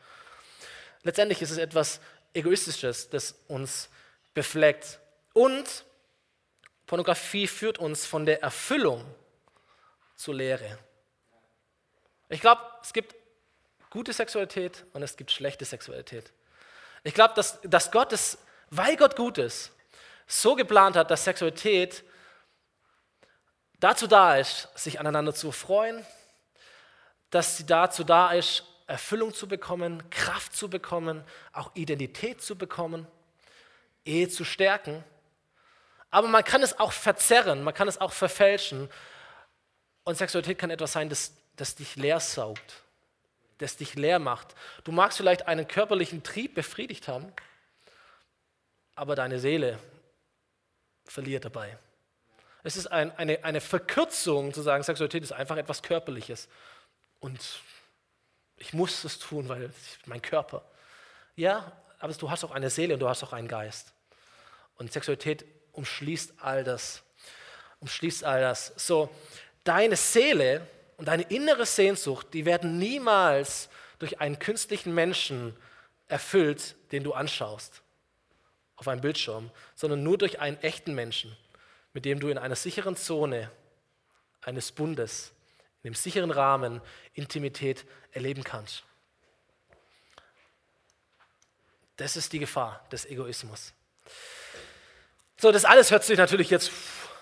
[1.02, 2.00] Letztendlich ist es etwas
[2.32, 3.88] Egoistisches, das uns
[4.34, 5.00] befleckt.
[5.32, 5.84] Und
[6.86, 9.04] Pornografie führt uns von der Erfüllung
[10.16, 10.78] zur Lehre.
[12.28, 13.14] Ich glaube, es gibt
[13.90, 16.32] gute Sexualität und es gibt schlechte Sexualität.
[17.04, 18.38] Ich glaube, dass, dass Gott es
[18.76, 19.72] weil Gott gut ist,
[20.26, 22.04] so geplant hat, dass Sexualität
[23.78, 26.04] dazu da ist, sich aneinander zu freuen,
[27.30, 33.06] dass sie dazu da ist, Erfüllung zu bekommen, Kraft zu bekommen, auch Identität zu bekommen,
[34.04, 35.02] Ehe zu stärken.
[36.10, 38.88] Aber man kann es auch verzerren, man kann es auch verfälschen.
[40.04, 42.84] Und Sexualität kann etwas sein, das, das dich leer saugt,
[43.58, 44.54] das dich leer macht.
[44.84, 47.32] Du magst vielleicht einen körperlichen Trieb befriedigt haben,
[48.96, 49.78] aber deine Seele
[51.04, 51.78] verliert dabei.
[52.64, 56.48] Es ist ein, eine, eine Verkürzung zu sagen, Sexualität ist einfach etwas Körperliches.
[57.20, 57.60] Und
[58.56, 59.70] ich muss es tun, weil
[60.06, 60.64] mein Körper.
[61.36, 63.92] Ja, aber du hast auch eine Seele und du hast auch einen Geist.
[64.78, 67.02] Und Sexualität umschließt all das.
[67.80, 68.72] Umschließt all das.
[68.76, 69.10] So,
[69.62, 75.56] deine Seele und deine innere Sehnsucht, die werden niemals durch einen künstlichen Menschen
[76.08, 77.82] erfüllt, den du anschaust
[78.76, 81.36] auf einem Bildschirm, sondern nur durch einen echten Menschen,
[81.92, 83.50] mit dem du in einer sicheren Zone
[84.42, 85.32] eines Bundes,
[85.82, 86.80] in einem sicheren Rahmen
[87.14, 88.84] Intimität erleben kannst.
[91.96, 93.72] Das ist die Gefahr des Egoismus.
[95.38, 96.70] So, das alles hört sich natürlich jetzt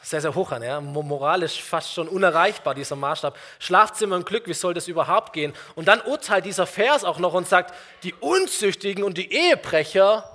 [0.03, 0.81] sehr, sehr hoch an, ja?
[0.81, 3.39] moralisch fast schon unerreichbar, dieser Maßstab.
[3.59, 5.55] Schlafzimmer und Glück, wie soll das überhaupt gehen?
[5.75, 10.31] Und dann urteilt dieser Vers auch noch und sagt, die Unzüchtigen und die Ehebrecher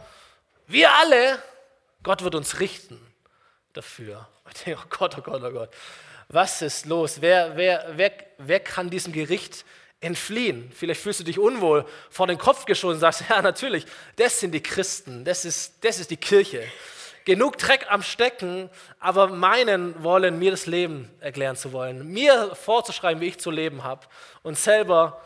[0.69, 1.41] wir alle,
[2.03, 2.99] Gott wird uns richten
[3.73, 4.27] dafür.
[4.53, 5.69] Ich denke, oh Gott, oh Gott, oh Gott.
[6.29, 7.21] Was ist los?
[7.21, 9.65] Wer, wer, wer, wer kann diesem Gericht
[9.99, 10.71] entfliehen?
[10.73, 14.51] Vielleicht fühlst du dich unwohl, vor den Kopf geschossen und sagst, ja natürlich, das sind
[14.51, 16.63] die Christen, das ist, das ist die Kirche.
[17.25, 23.21] Genug Dreck am Stecken, aber meinen wollen, mir das Leben erklären zu wollen, mir vorzuschreiben,
[23.21, 24.05] wie ich zu leben habe
[24.41, 25.21] und selber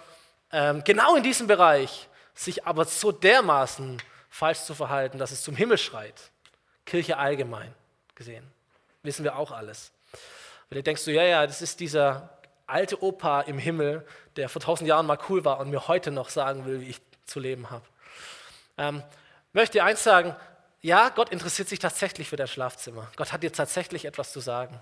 [0.51, 4.01] ähm, genau in diesem Bereich sich aber so dermaßen
[4.34, 6.32] falsch zu verhalten, dass es zum Himmel schreit.
[6.86, 7.72] Kirche allgemein
[8.15, 8.43] gesehen.
[9.04, 9.91] Wissen wir auch alles.
[10.72, 14.04] Dann denkst du, ja, ja, das ist dieser alte Opa im Himmel,
[14.36, 17.02] der vor tausend Jahren mal cool war und mir heute noch sagen will, wie ich
[17.28, 17.86] zu leben habe.
[18.80, 19.04] Ähm,
[19.54, 20.36] möchte dir eins sagen,
[20.82, 23.12] ja, Gott interessiert sich tatsächlich für dein Schlafzimmer.
[23.15, 24.82] Gott hat dir tatsächlich etwas zu sagen.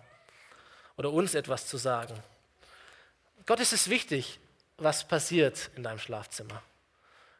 [0.96, 2.18] Oder uns etwas zu sagen.
[3.46, 4.40] Gott ist es wichtig,
[4.78, 6.64] was passiert in deinem Schlafzimmer.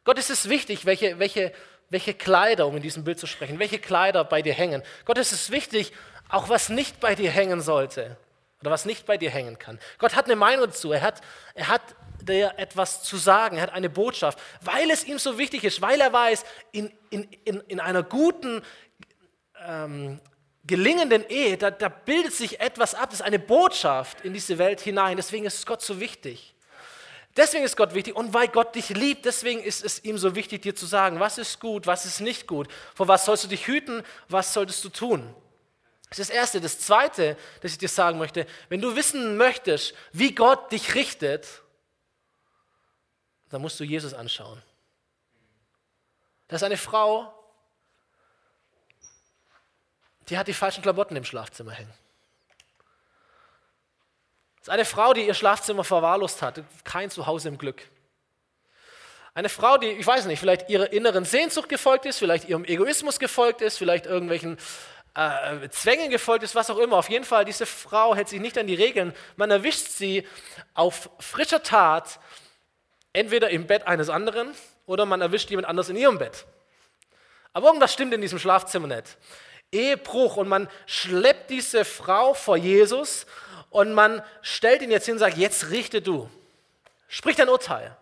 [0.04, 1.52] Gott ist es wichtig, welche, welche
[1.92, 4.82] welche Kleider, um in diesem Bild zu sprechen, welche Kleider bei dir hängen.
[5.04, 5.92] Gott ist es wichtig,
[6.28, 8.16] auch was nicht bei dir hängen sollte
[8.60, 9.78] oder was nicht bei dir hängen kann.
[9.98, 11.20] Gott hat eine Meinung dazu, er hat,
[11.54, 11.82] er hat
[12.22, 16.00] dir etwas zu sagen, er hat eine Botschaft, weil es ihm so wichtig ist, weil
[16.00, 18.62] er weiß, in, in, in, in einer guten,
[19.66, 20.18] ähm,
[20.64, 24.80] gelingenden Ehe, da, da bildet sich etwas ab, das ist eine Botschaft in diese Welt
[24.80, 25.16] hinein.
[25.16, 26.51] Deswegen ist Gott so wichtig.
[27.36, 30.62] Deswegen ist Gott wichtig und weil Gott dich liebt, deswegen ist es ihm so wichtig,
[30.62, 33.66] dir zu sagen, was ist gut, was ist nicht gut, vor was sollst du dich
[33.66, 35.34] hüten, was solltest du tun.
[36.10, 36.60] Das ist das Erste.
[36.60, 41.62] Das Zweite, das ich dir sagen möchte, wenn du wissen möchtest, wie Gott dich richtet,
[43.48, 44.62] dann musst du Jesus anschauen.
[46.48, 47.32] Das ist eine Frau,
[50.28, 51.94] die hat die falschen Klamotten im Schlafzimmer hängen.
[54.62, 57.82] Das ist eine Frau, die ihr Schlafzimmer verwahrlost hat, kein Zuhause im Glück.
[59.34, 63.18] Eine Frau, die, ich weiß nicht, vielleicht ihrer inneren Sehnsucht gefolgt ist, vielleicht ihrem Egoismus
[63.18, 64.56] gefolgt ist, vielleicht irgendwelchen
[65.16, 66.96] äh, Zwängen gefolgt ist, was auch immer.
[66.96, 69.12] Auf jeden Fall, diese Frau hält sich nicht an die Regeln.
[69.34, 70.24] Man erwischt sie
[70.74, 72.20] auf frischer Tat,
[73.12, 74.54] entweder im Bett eines anderen
[74.86, 76.46] oder man erwischt jemand anders in ihrem Bett.
[77.52, 79.18] Aber irgendwas stimmt in diesem Schlafzimmer nicht.
[79.72, 83.26] Ehebruch und man schleppt diese Frau vor Jesus
[83.72, 86.30] und man stellt ihn jetzt hin und sagt, jetzt richte du.
[87.08, 87.96] Sprich dein Urteil.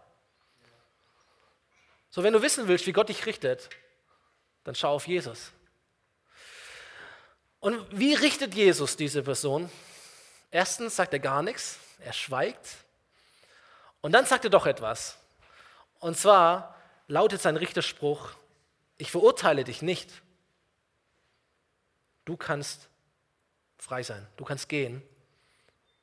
[2.11, 3.71] So, wenn du wissen willst, wie Gott dich richtet,
[4.65, 5.53] dann schau auf Jesus.
[7.61, 9.71] Und wie richtet Jesus diese Person?
[10.51, 12.69] Erstens sagt er gar nichts, er schweigt.
[14.01, 15.19] Und dann sagt er doch etwas.
[16.01, 16.75] Und zwar
[17.07, 18.33] lautet sein Richterspruch,
[18.99, 20.11] ich verurteile dich nicht.
[22.25, 22.89] Du kannst
[23.79, 25.03] frei sein, du kannst gehen,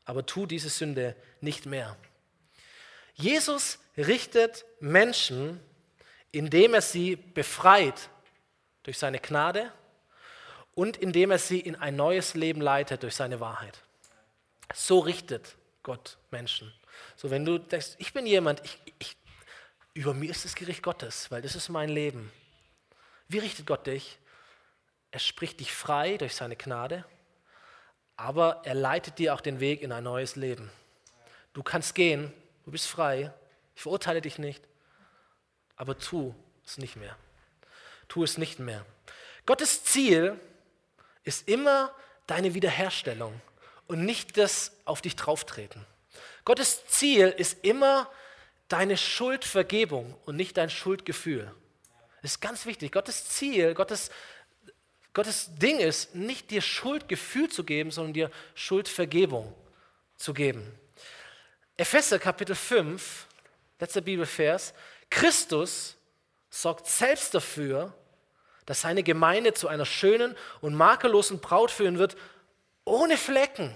[0.08, 1.96] aber tu diese Sünde nicht mehr.
[3.15, 5.60] Jesus richtet Menschen,
[6.32, 8.10] indem er sie befreit
[8.84, 9.72] durch seine Gnade
[10.76, 13.82] und indem er sie in ein neues Leben leitet durch seine Wahrheit.
[14.74, 16.74] So richtet Gott Menschen.
[17.17, 19.17] So, wenn du denkst, ich bin jemand, ich, ich,
[19.93, 22.32] über mir ist das Gericht Gottes, weil das ist mein Leben.
[23.28, 24.20] Wie richtet Gott dich?
[25.12, 27.04] Er spricht dich frei durch seine Gnade,
[28.17, 30.69] aber er leitet dir auch den Weg in ein neues Leben.
[31.53, 32.34] Du kannst gehen,
[32.65, 33.32] du bist frei,
[33.75, 34.63] ich verurteile dich nicht,
[35.75, 37.15] aber tu es nicht mehr.
[38.08, 38.86] Tu es nicht mehr.
[39.45, 40.39] Gottes Ziel
[41.23, 41.93] ist immer
[42.25, 43.39] deine Wiederherstellung
[43.88, 45.86] und nicht das auf dich drauftreten.
[46.43, 48.10] Gottes Ziel ist immer
[48.67, 51.53] deine Schuldvergebung und nicht dein Schuldgefühl.
[52.21, 52.91] Das ist ganz wichtig.
[52.91, 54.10] Gottes Ziel, Gottes,
[55.17, 59.51] Gottes Ding ist, nicht dir Schuldgefühl zu geben, sondern dir Schuldvergebung
[60.15, 60.71] zu geben.
[61.75, 63.25] Epheser Kapitel 5,
[63.80, 64.75] letzter Bibelvers.
[65.10, 65.95] Christus
[66.51, 67.95] sorgt selbst dafür,
[68.67, 72.15] dass seine Gemeinde zu einer schönen und makellosen Braut führen wird,
[72.86, 73.75] ohne Flecken,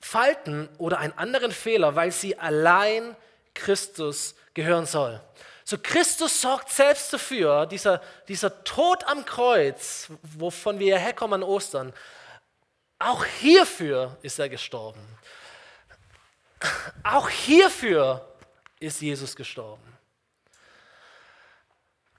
[0.00, 3.14] Falten oder einen anderen Fehler, weil sie allein
[3.54, 5.20] Christus gehören soll.
[5.64, 11.92] So Christus sorgt selbst dafür, dieser, dieser Tod am Kreuz, wovon wir herkommen an Ostern,
[12.98, 15.00] auch hierfür ist er gestorben.
[17.02, 18.28] Auch hierfür
[18.78, 19.82] ist Jesus gestorben.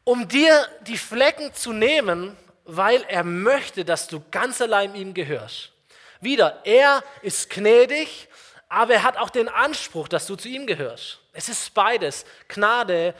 [0.03, 5.71] Um dir die Flecken zu nehmen, weil er möchte, dass du ganz allein ihm gehörst.
[6.19, 8.27] Wieder, er ist gnädig,
[8.67, 11.19] aber er hat auch den Anspruch, dass du zu ihm gehörst.
[11.31, 13.13] Es ist beides, Gnade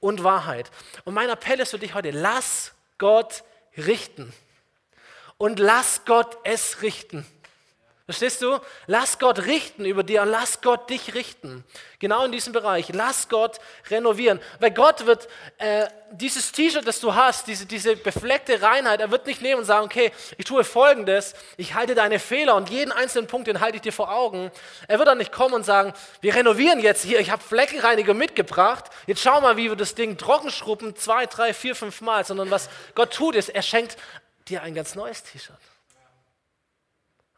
[0.00, 0.70] und Wahrheit.
[1.04, 3.44] Und mein Appell ist für dich heute, lass Gott
[3.76, 4.32] richten.
[5.36, 7.26] Und lass Gott es richten.
[8.10, 8.58] Verstehst du?
[8.88, 11.62] Lass Gott richten über dir und lass Gott dich richten.
[12.00, 12.88] Genau in diesem Bereich.
[12.92, 14.40] Lass Gott renovieren.
[14.58, 19.26] Weil Gott wird äh, dieses T-Shirt, das du hast, diese, diese befleckte Reinheit, er wird
[19.26, 23.28] nicht nehmen und sagen, okay, ich tue folgendes, ich halte deine Fehler und jeden einzelnen
[23.28, 24.50] Punkt, den halte ich dir vor Augen.
[24.88, 28.86] Er wird dann nicht kommen und sagen, wir renovieren jetzt hier, ich habe Fleckenreiniger mitgebracht,
[29.06, 32.50] jetzt schau mal, wie wir das Ding trocken schrubben, zwei, drei, vier, fünf Mal, sondern
[32.50, 33.96] was Gott tut ist, er schenkt
[34.48, 35.60] dir ein ganz neues T-Shirt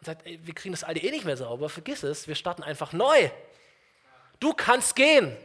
[0.02, 2.64] und sagt, ey, wir kriegen das alte eh nicht mehr sauber, vergiss es, wir starten
[2.64, 3.30] einfach neu.
[4.40, 5.36] Du kannst gehen,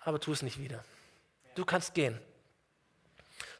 [0.00, 0.84] aber tu es nicht wieder.
[1.54, 2.20] Du kannst gehen.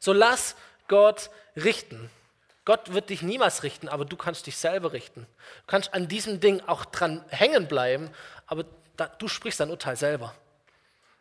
[0.01, 0.57] So lass
[0.89, 2.09] Gott richten.
[2.65, 5.21] Gott wird dich niemals richten, aber du kannst dich selber richten.
[5.21, 8.11] Du kannst an diesem Ding auch dran hängen bleiben,
[8.45, 8.65] aber
[8.97, 10.35] da, du sprichst dein Urteil selber.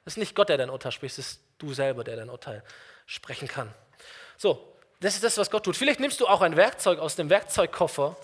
[0.05, 2.65] Es ist nicht Gott, der dein Urteil spricht, es ist du selber, der dein Urteil
[3.07, 3.73] sprechen kann.
[4.37, 4.74] So,
[5.05, 5.77] das ist das, was Gott tut.
[5.77, 8.17] Vielleicht nimmst du auch ein Werkzeug aus dem Werkzeugkoffer.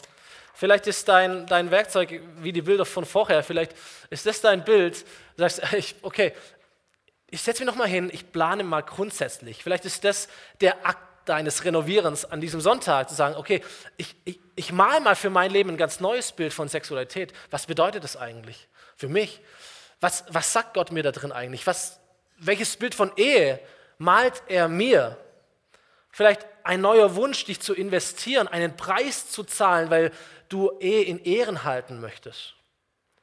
[0.54, 3.42] Vielleicht ist dein, dein Werkzeug wie die Bilder von vorher.
[3.42, 3.74] Vielleicht
[4.08, 5.04] ist das dein Bild.
[5.36, 5.62] Du sagst,
[6.02, 6.32] okay,
[7.28, 9.62] ich setze mich nochmal hin, ich plane mal grundsätzlich.
[9.62, 10.28] Vielleicht ist das
[10.62, 13.62] der Akt deines Renovierens an diesem Sonntag, zu sagen, okay,
[13.98, 17.34] ich, ich, ich male mal für mein Leben ein ganz neues Bild von Sexualität.
[17.50, 19.42] Was bedeutet das eigentlich für mich?
[20.00, 21.66] Was, was sagt Gott mir da drin eigentlich?
[21.66, 22.00] Was,
[22.38, 23.60] welches Bild von Ehe
[23.98, 25.18] malt er mir?
[26.10, 30.12] Vielleicht ein neuer Wunsch, dich zu investieren, einen Preis zu zahlen, weil
[30.48, 32.54] du Ehe in Ehren halten möchtest.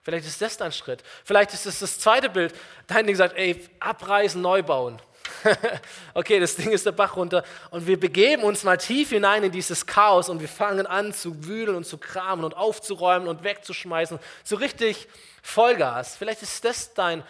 [0.01, 1.03] Vielleicht ist das dein Schritt.
[1.25, 2.55] Vielleicht ist es das zweite Bild.
[2.87, 5.01] Dein Ding sagt, ey, abreißen, neu bauen.
[6.13, 7.43] okay, das Ding ist der Bach runter.
[7.71, 11.45] Und wir begeben uns mal tief hinein in dieses Chaos und wir fangen an zu
[11.45, 14.17] wühlen und zu kramen und aufzuräumen und wegzuschmeißen.
[14.45, 15.09] So richtig
[15.41, 16.15] Vollgas.
[16.15, 17.21] Vielleicht ist das dein,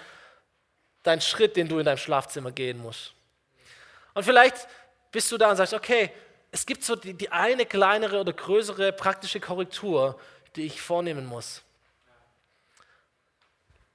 [1.02, 3.14] dein Schritt, den du in deinem Schlafzimmer gehen musst.
[4.14, 4.68] Und vielleicht
[5.18, 6.12] bist du da und sagst, okay,
[6.52, 10.20] es gibt so die, die eine kleinere oder größere praktische Korrektur,
[10.56, 11.64] die ich vornehmen muss.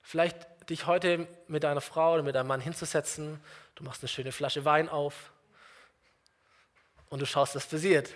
[0.03, 0.37] Vielleicht
[0.69, 3.41] dich heute mit deiner Frau oder mit deinem Mann hinzusetzen,
[3.77, 5.31] du machst eine schöne Flasche Wein auf
[7.09, 8.11] und du schaust, was passiert.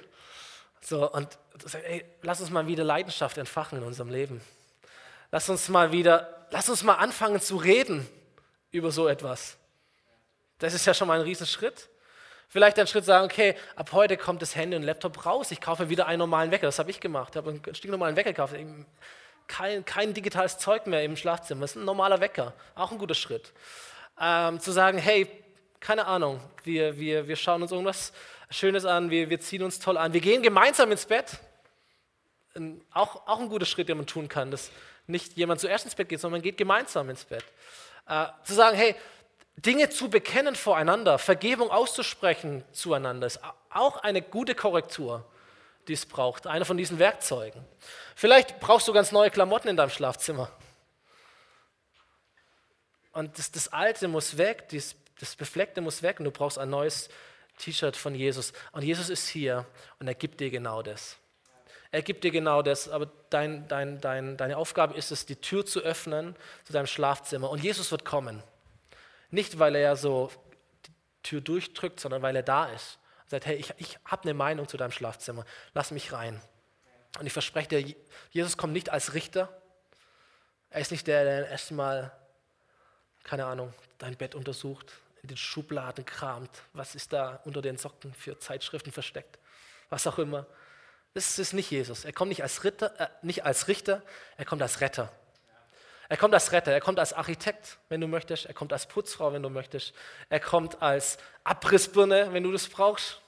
[0.80, 4.40] So, und sagst, ey, lass uns mal wieder Leidenschaft entfachen in unserem Leben.
[5.30, 8.04] Lass uns mal wieder, lass uns mal anfangen zu reden
[8.72, 9.58] über so etwas.
[10.58, 11.88] Das ist ja schon mal ein Riesenschritt.
[12.48, 15.88] Vielleicht einen Schritt sagen, okay, ab heute kommt das Handy und Laptop raus, ich kaufe
[15.88, 16.66] wieder einen normalen Wecker.
[16.66, 17.30] Das habe ich gemacht.
[17.32, 18.54] Ich habe einen stinknormalen Wecker gekauft.
[19.48, 21.62] Kein, kein digitales Zeug mehr im Schlafzimmer.
[21.62, 22.52] Das ist ein normaler Wecker.
[22.74, 23.52] Auch ein guter Schritt.
[24.20, 25.28] Ähm, zu sagen, hey,
[25.80, 28.12] keine Ahnung, wir, wir, wir schauen uns irgendwas
[28.50, 31.38] Schönes an, wir, wir ziehen uns toll an, wir gehen gemeinsam ins Bett.
[32.92, 34.70] Auch, auch ein guter Schritt, den man tun kann, dass
[35.06, 37.44] nicht jemand zuerst ins Bett geht, sondern man geht gemeinsam ins Bett.
[38.08, 38.94] Äh, zu sagen, hey,
[39.56, 43.40] Dinge zu bekennen voreinander, Vergebung auszusprechen zueinander, ist
[43.70, 45.24] auch eine gute Korrektur,
[45.88, 46.46] die es braucht.
[46.46, 47.64] Einer von diesen Werkzeugen.
[48.14, 50.50] Vielleicht brauchst du ganz neue Klamotten in deinem Schlafzimmer.
[53.12, 56.68] Und das, das Alte muss weg, das, das Befleckte muss weg und du brauchst ein
[56.68, 57.08] neues
[57.58, 58.52] T-Shirt von Jesus.
[58.72, 59.64] Und Jesus ist hier
[59.98, 61.16] und er gibt dir genau das.
[61.90, 65.64] Er gibt dir genau das, aber dein, dein, dein, deine Aufgabe ist es, die Tür
[65.64, 67.48] zu öffnen zu deinem Schlafzimmer.
[67.48, 68.42] Und Jesus wird kommen.
[69.30, 70.30] Nicht, weil er ja so
[70.86, 72.98] die Tür durchdrückt, sondern weil er da ist.
[73.24, 75.44] Und sagt, hey, ich, ich habe eine Meinung zu deinem Schlafzimmer.
[75.74, 76.40] Lass mich rein.
[77.18, 77.96] Und ich verspreche dir,
[78.30, 79.60] Jesus kommt nicht als Richter.
[80.70, 82.12] Er ist nicht der, der erstmal,
[83.24, 86.50] keine Ahnung, dein Bett untersucht, in den Schubladen kramt.
[86.72, 89.38] Was ist da unter den Socken für Zeitschriften versteckt?
[89.88, 90.46] Was auch immer.
[91.14, 92.04] Das ist nicht Jesus.
[92.04, 94.02] Er kommt nicht als, Ritter, äh, nicht als Richter,
[94.36, 95.10] er kommt als Retter.
[96.08, 99.32] Er kommt als Retter, er kommt als Architekt, wenn du möchtest, er kommt als Putzfrau,
[99.32, 99.92] wenn du möchtest,
[100.28, 103.20] er kommt als Abrissbirne, wenn du das brauchst,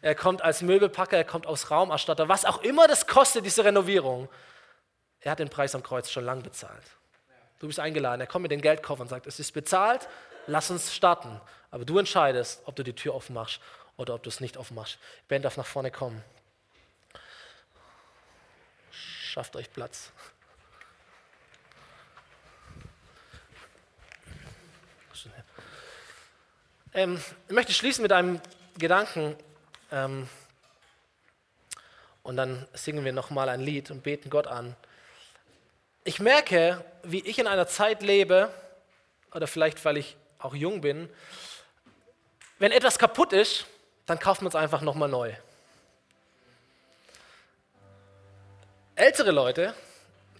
[0.00, 4.28] er kommt als Möbelpacker, er kommt als Raumerstatter, was auch immer das kostet, diese Renovierung.
[5.20, 6.84] Er hat den Preis am Kreuz schon lang bezahlt.
[7.58, 10.08] Du bist eingeladen, er kommt mit dem Geldkoffer und sagt, es ist bezahlt,
[10.46, 11.40] lass uns starten.
[11.70, 13.60] Aber du entscheidest, ob du die Tür offen machst
[13.96, 14.98] oder ob du es nicht offen machst.
[15.28, 16.22] Ben darf nach vorne kommen.
[18.90, 20.12] Schafft euch Platz.
[26.96, 28.40] Ähm, ich möchte schließen mit einem
[28.78, 29.36] Gedanken
[29.92, 30.26] ähm,
[32.22, 34.74] und dann singen wir nochmal ein Lied und beten Gott an.
[36.04, 38.50] Ich merke, wie ich in einer Zeit lebe,
[39.34, 41.10] oder vielleicht weil ich auch jung bin,
[42.58, 43.66] wenn etwas kaputt ist,
[44.06, 45.34] dann kaufen wir es einfach nochmal neu.
[48.94, 49.74] Ältere Leute,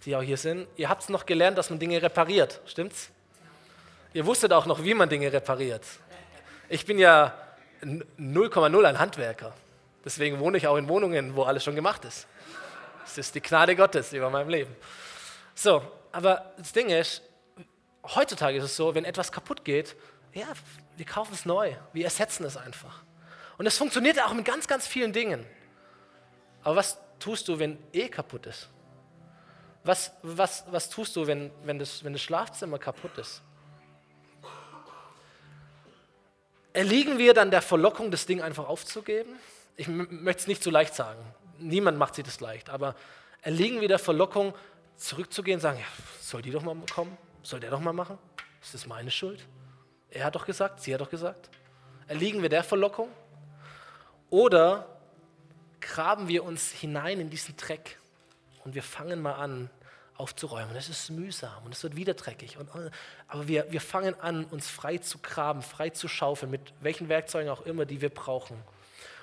[0.05, 3.11] die auch hier sind, ihr habt es noch gelernt, dass man Dinge repariert, stimmt's?
[4.11, 5.83] Ihr wusstet auch noch, wie man Dinge repariert.
[6.69, 7.33] Ich bin ja
[7.81, 9.53] 0,0 ein Handwerker.
[10.03, 12.27] Deswegen wohne ich auch in Wohnungen, wo alles schon gemacht ist.
[13.03, 14.75] Das ist die Gnade Gottes über meinem Leben.
[15.55, 17.21] So, aber das Ding ist,
[18.03, 19.95] heutzutage ist es so, wenn etwas kaputt geht,
[20.33, 20.47] ja,
[20.97, 23.03] wir kaufen es neu, wir ersetzen es einfach.
[23.57, 25.45] Und es funktioniert auch mit ganz, ganz vielen Dingen.
[26.63, 28.69] Aber was tust du, wenn eh kaputt ist?
[29.83, 33.41] Was, was, was tust du, wenn, wenn, das, wenn das Schlafzimmer kaputt ist?
[36.77, 39.31] Erliegen wir dann der Verlockung, das Ding einfach aufzugeben?
[39.77, 41.19] Ich möchte es nicht zu leicht sagen.
[41.57, 42.69] Niemand macht sich das leicht.
[42.69, 42.93] Aber
[43.41, 44.53] erliegen wir der Verlockung,
[44.95, 45.85] zurückzugehen und sagen, ja,
[46.21, 47.17] soll die doch mal kommen?
[47.41, 48.19] Soll der doch mal machen?
[48.61, 49.43] Ist das meine Schuld?
[50.11, 51.49] Er hat doch gesagt, sie hat doch gesagt.
[52.07, 53.09] Erliegen wir der Verlockung?
[54.29, 54.87] Oder
[55.81, 57.97] graben wir uns hinein in diesen Dreck
[58.65, 59.71] und wir fangen mal an,
[60.17, 60.73] aufzuräumen.
[60.73, 62.57] Das ist mühsam und es wird wieder dreckig.
[62.57, 62.69] Und,
[63.27, 67.49] aber wir, wir fangen an, uns frei zu graben, frei zu schaufeln, mit welchen Werkzeugen
[67.49, 68.55] auch immer, die wir brauchen.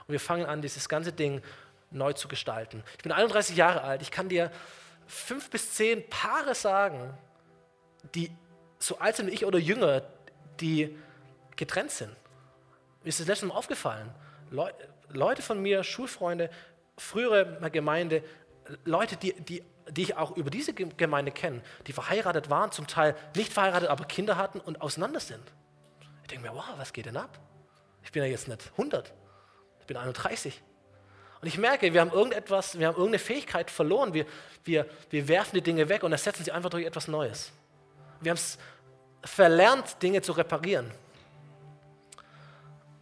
[0.07, 1.43] Und wir fangen an, dieses ganze Ding
[1.91, 2.83] neu zu gestalten.
[2.97, 4.03] Ich bin 31 Jahre alt.
[4.03, 4.51] Ich kann dir
[5.07, 7.17] fünf bis zehn Paare sagen,
[8.15, 8.31] die
[8.79, 10.03] so alt sind wie ich oder jünger,
[10.61, 10.97] die
[11.57, 12.11] getrennt sind.
[13.03, 14.11] Mir ist das letzte Mal aufgefallen.
[15.11, 16.51] Leute von mir, Schulfreunde,
[16.97, 18.23] frühere Gemeinde,
[18.85, 23.15] Leute, die, die die ich auch über diese Gemeinde kenne, die verheiratet waren, zum Teil
[23.37, 25.43] nicht verheiratet, aber Kinder hatten und auseinander sind.
[26.23, 27.39] Ich denke mir, wow, was geht denn ab?
[28.03, 29.13] Ich bin ja jetzt nicht 100,
[29.81, 30.63] ich bin 31.
[31.41, 34.15] Und ich merke, wir haben irgendetwas, wir haben irgendeine Fähigkeit verloren.
[34.15, 34.25] Wir,
[34.65, 37.53] wir, wir werfen die Dinge weg und ersetzen sie einfach durch etwas Neues.
[38.21, 38.57] Wir haben es
[39.23, 40.91] verlernt, Dinge zu reparieren.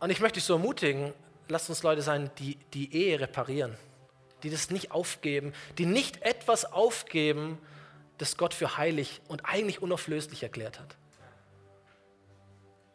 [0.01, 1.15] Und ich möchte dich so ermutigen,
[1.47, 3.77] lasst uns Leute sein, die die Ehe reparieren
[4.43, 7.59] die das nicht aufgeben, die nicht etwas aufgeben,
[8.19, 10.97] das Gott für heilig und eigentlich unauflöslich erklärt hat.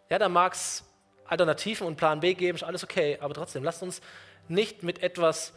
[0.10, 0.84] Ja, da mag es
[1.26, 4.02] Alternativen und Plan B geben, ist alles okay, aber trotzdem, lasst uns
[4.48, 5.54] nicht mit etwas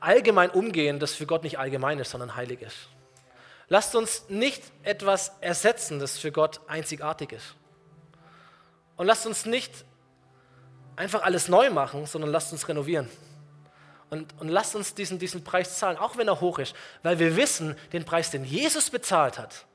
[0.00, 2.88] allgemein umgehen, das für Gott nicht allgemein ist, sondern heilig ist.
[3.68, 7.54] Lasst uns nicht etwas ersetzen, das für Gott einzigartig ist.
[8.96, 9.84] Und lasst uns nicht
[10.96, 13.08] einfach alles neu machen, sondern lasst uns renovieren.
[14.10, 17.34] Und, und lasst uns diesen, diesen Preis zahlen, auch wenn er hoch ist, weil wir
[17.36, 19.66] wissen, den Preis, den Jesus bezahlt hat,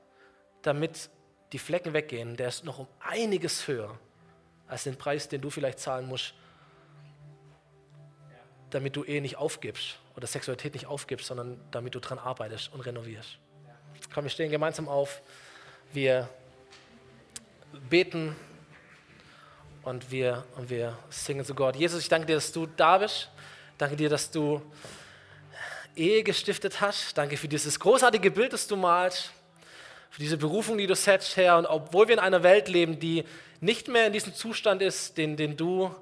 [0.62, 1.10] damit
[1.54, 3.98] die Flecken weggehen, der ist noch um einiges höher
[4.68, 6.34] als den Preis, den du vielleicht zahlen musst,
[8.70, 12.82] damit du Ehe nicht aufgibst oder Sexualität nicht aufgibst, sondern damit du dran arbeitest und
[12.82, 13.38] renovierst.
[14.14, 15.22] Komm, wir stehen gemeinsam auf.
[15.94, 16.30] Wir
[17.90, 18.36] beten
[19.88, 21.78] und wir, und wir singen zu Gott.
[21.78, 23.30] Jesus, ich danke dir, dass du da bist.
[23.78, 24.62] Danke dir, dass du
[25.96, 27.18] Ehe gestiftet hast.
[27.18, 29.32] Danke für dieses großartige Bild, das du malst.
[30.10, 31.58] Für diese Berufung, die du setzt, Herr.
[31.58, 33.24] Und obwohl wir in einer Welt leben, die
[33.62, 35.96] nicht mehr in diesem Zustand ist, den, den du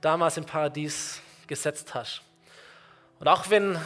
[0.00, 2.22] damals im Paradies gesetzt hast.
[3.20, 3.78] Und auch wenn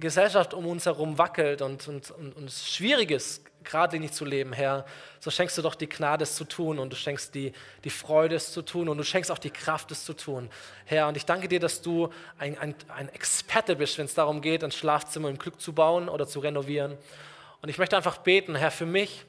[0.00, 4.52] Gesellschaft um uns herum wackelt und, und, und, und es schwierig ist, geradlinig zu leben,
[4.52, 4.84] Herr,
[5.20, 7.52] so schenkst du doch die Gnade, es zu tun und du schenkst die,
[7.84, 10.50] die Freude, es zu tun und du schenkst auch die Kraft, es zu tun,
[10.84, 11.08] Herr.
[11.08, 14.64] Und ich danke dir, dass du ein, ein, ein Experte bist, wenn es darum geht,
[14.64, 16.96] ein Schlafzimmer im Glück zu bauen oder zu renovieren.
[17.60, 19.24] Und ich möchte einfach beten, Herr, für mich,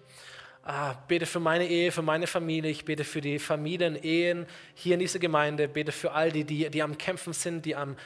[0.65, 4.93] Ah, bete für meine Ehe, für meine Familie, ich bete für die Familien, Ehen hier
[4.93, 7.97] in dieser Gemeinde, bete für all die, die, die am Kämpfen sind, die am,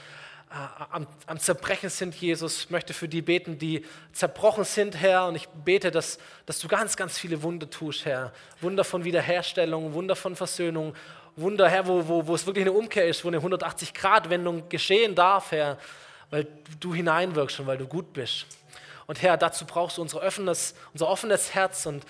[0.49, 2.61] am, am, Zerbrechen sind, Jesus.
[2.61, 5.27] Ich möchte für die beten, die zerbrochen sind, Herr.
[5.27, 8.31] Und ich bete, dass, dass du ganz, ganz viele Wunder tust, Herr.
[8.61, 10.95] Wunder von Wiederherstellung, Wunder von Versöhnung,
[11.35, 15.51] Wunder, Herr, wo, wo, wo es wirklich eine Umkehr ist, wo eine 180-Grad-Wendung geschehen darf,
[15.51, 15.77] Herr,
[16.29, 16.47] weil
[16.79, 18.45] du hineinwirkst und weil du gut bist.
[19.05, 22.05] Und Herr, dazu brauchst du unser offenes, unser offenes Herz und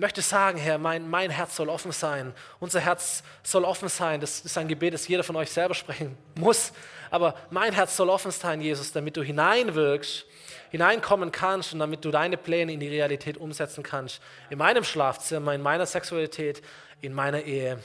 [0.00, 2.32] möchte sagen, Herr, mein, mein Herz soll offen sein.
[2.58, 4.20] Unser Herz soll offen sein.
[4.20, 6.72] Das ist ein Gebet, das jeder von euch selber sprechen muss.
[7.10, 10.24] Aber mein Herz soll offen sein, Jesus, damit du hineinwirkst,
[10.70, 14.20] hineinkommen kannst und damit du deine Pläne in die Realität umsetzen kannst.
[14.48, 16.62] In meinem Schlafzimmer, in meiner Sexualität,
[17.00, 17.78] in meiner Ehe.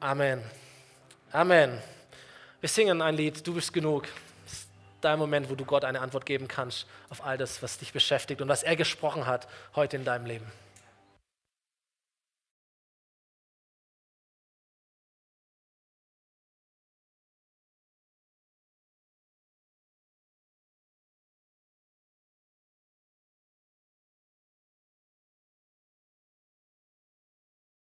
[0.00, 0.42] Amen.
[1.30, 1.78] Amen.
[2.60, 4.08] Wir singen ein Lied, du bist genug.
[4.44, 4.68] Das ist
[5.02, 8.40] dein Moment, wo du Gott eine Antwort geben kannst auf all das, was dich beschäftigt
[8.40, 10.46] und was er gesprochen hat heute in deinem Leben.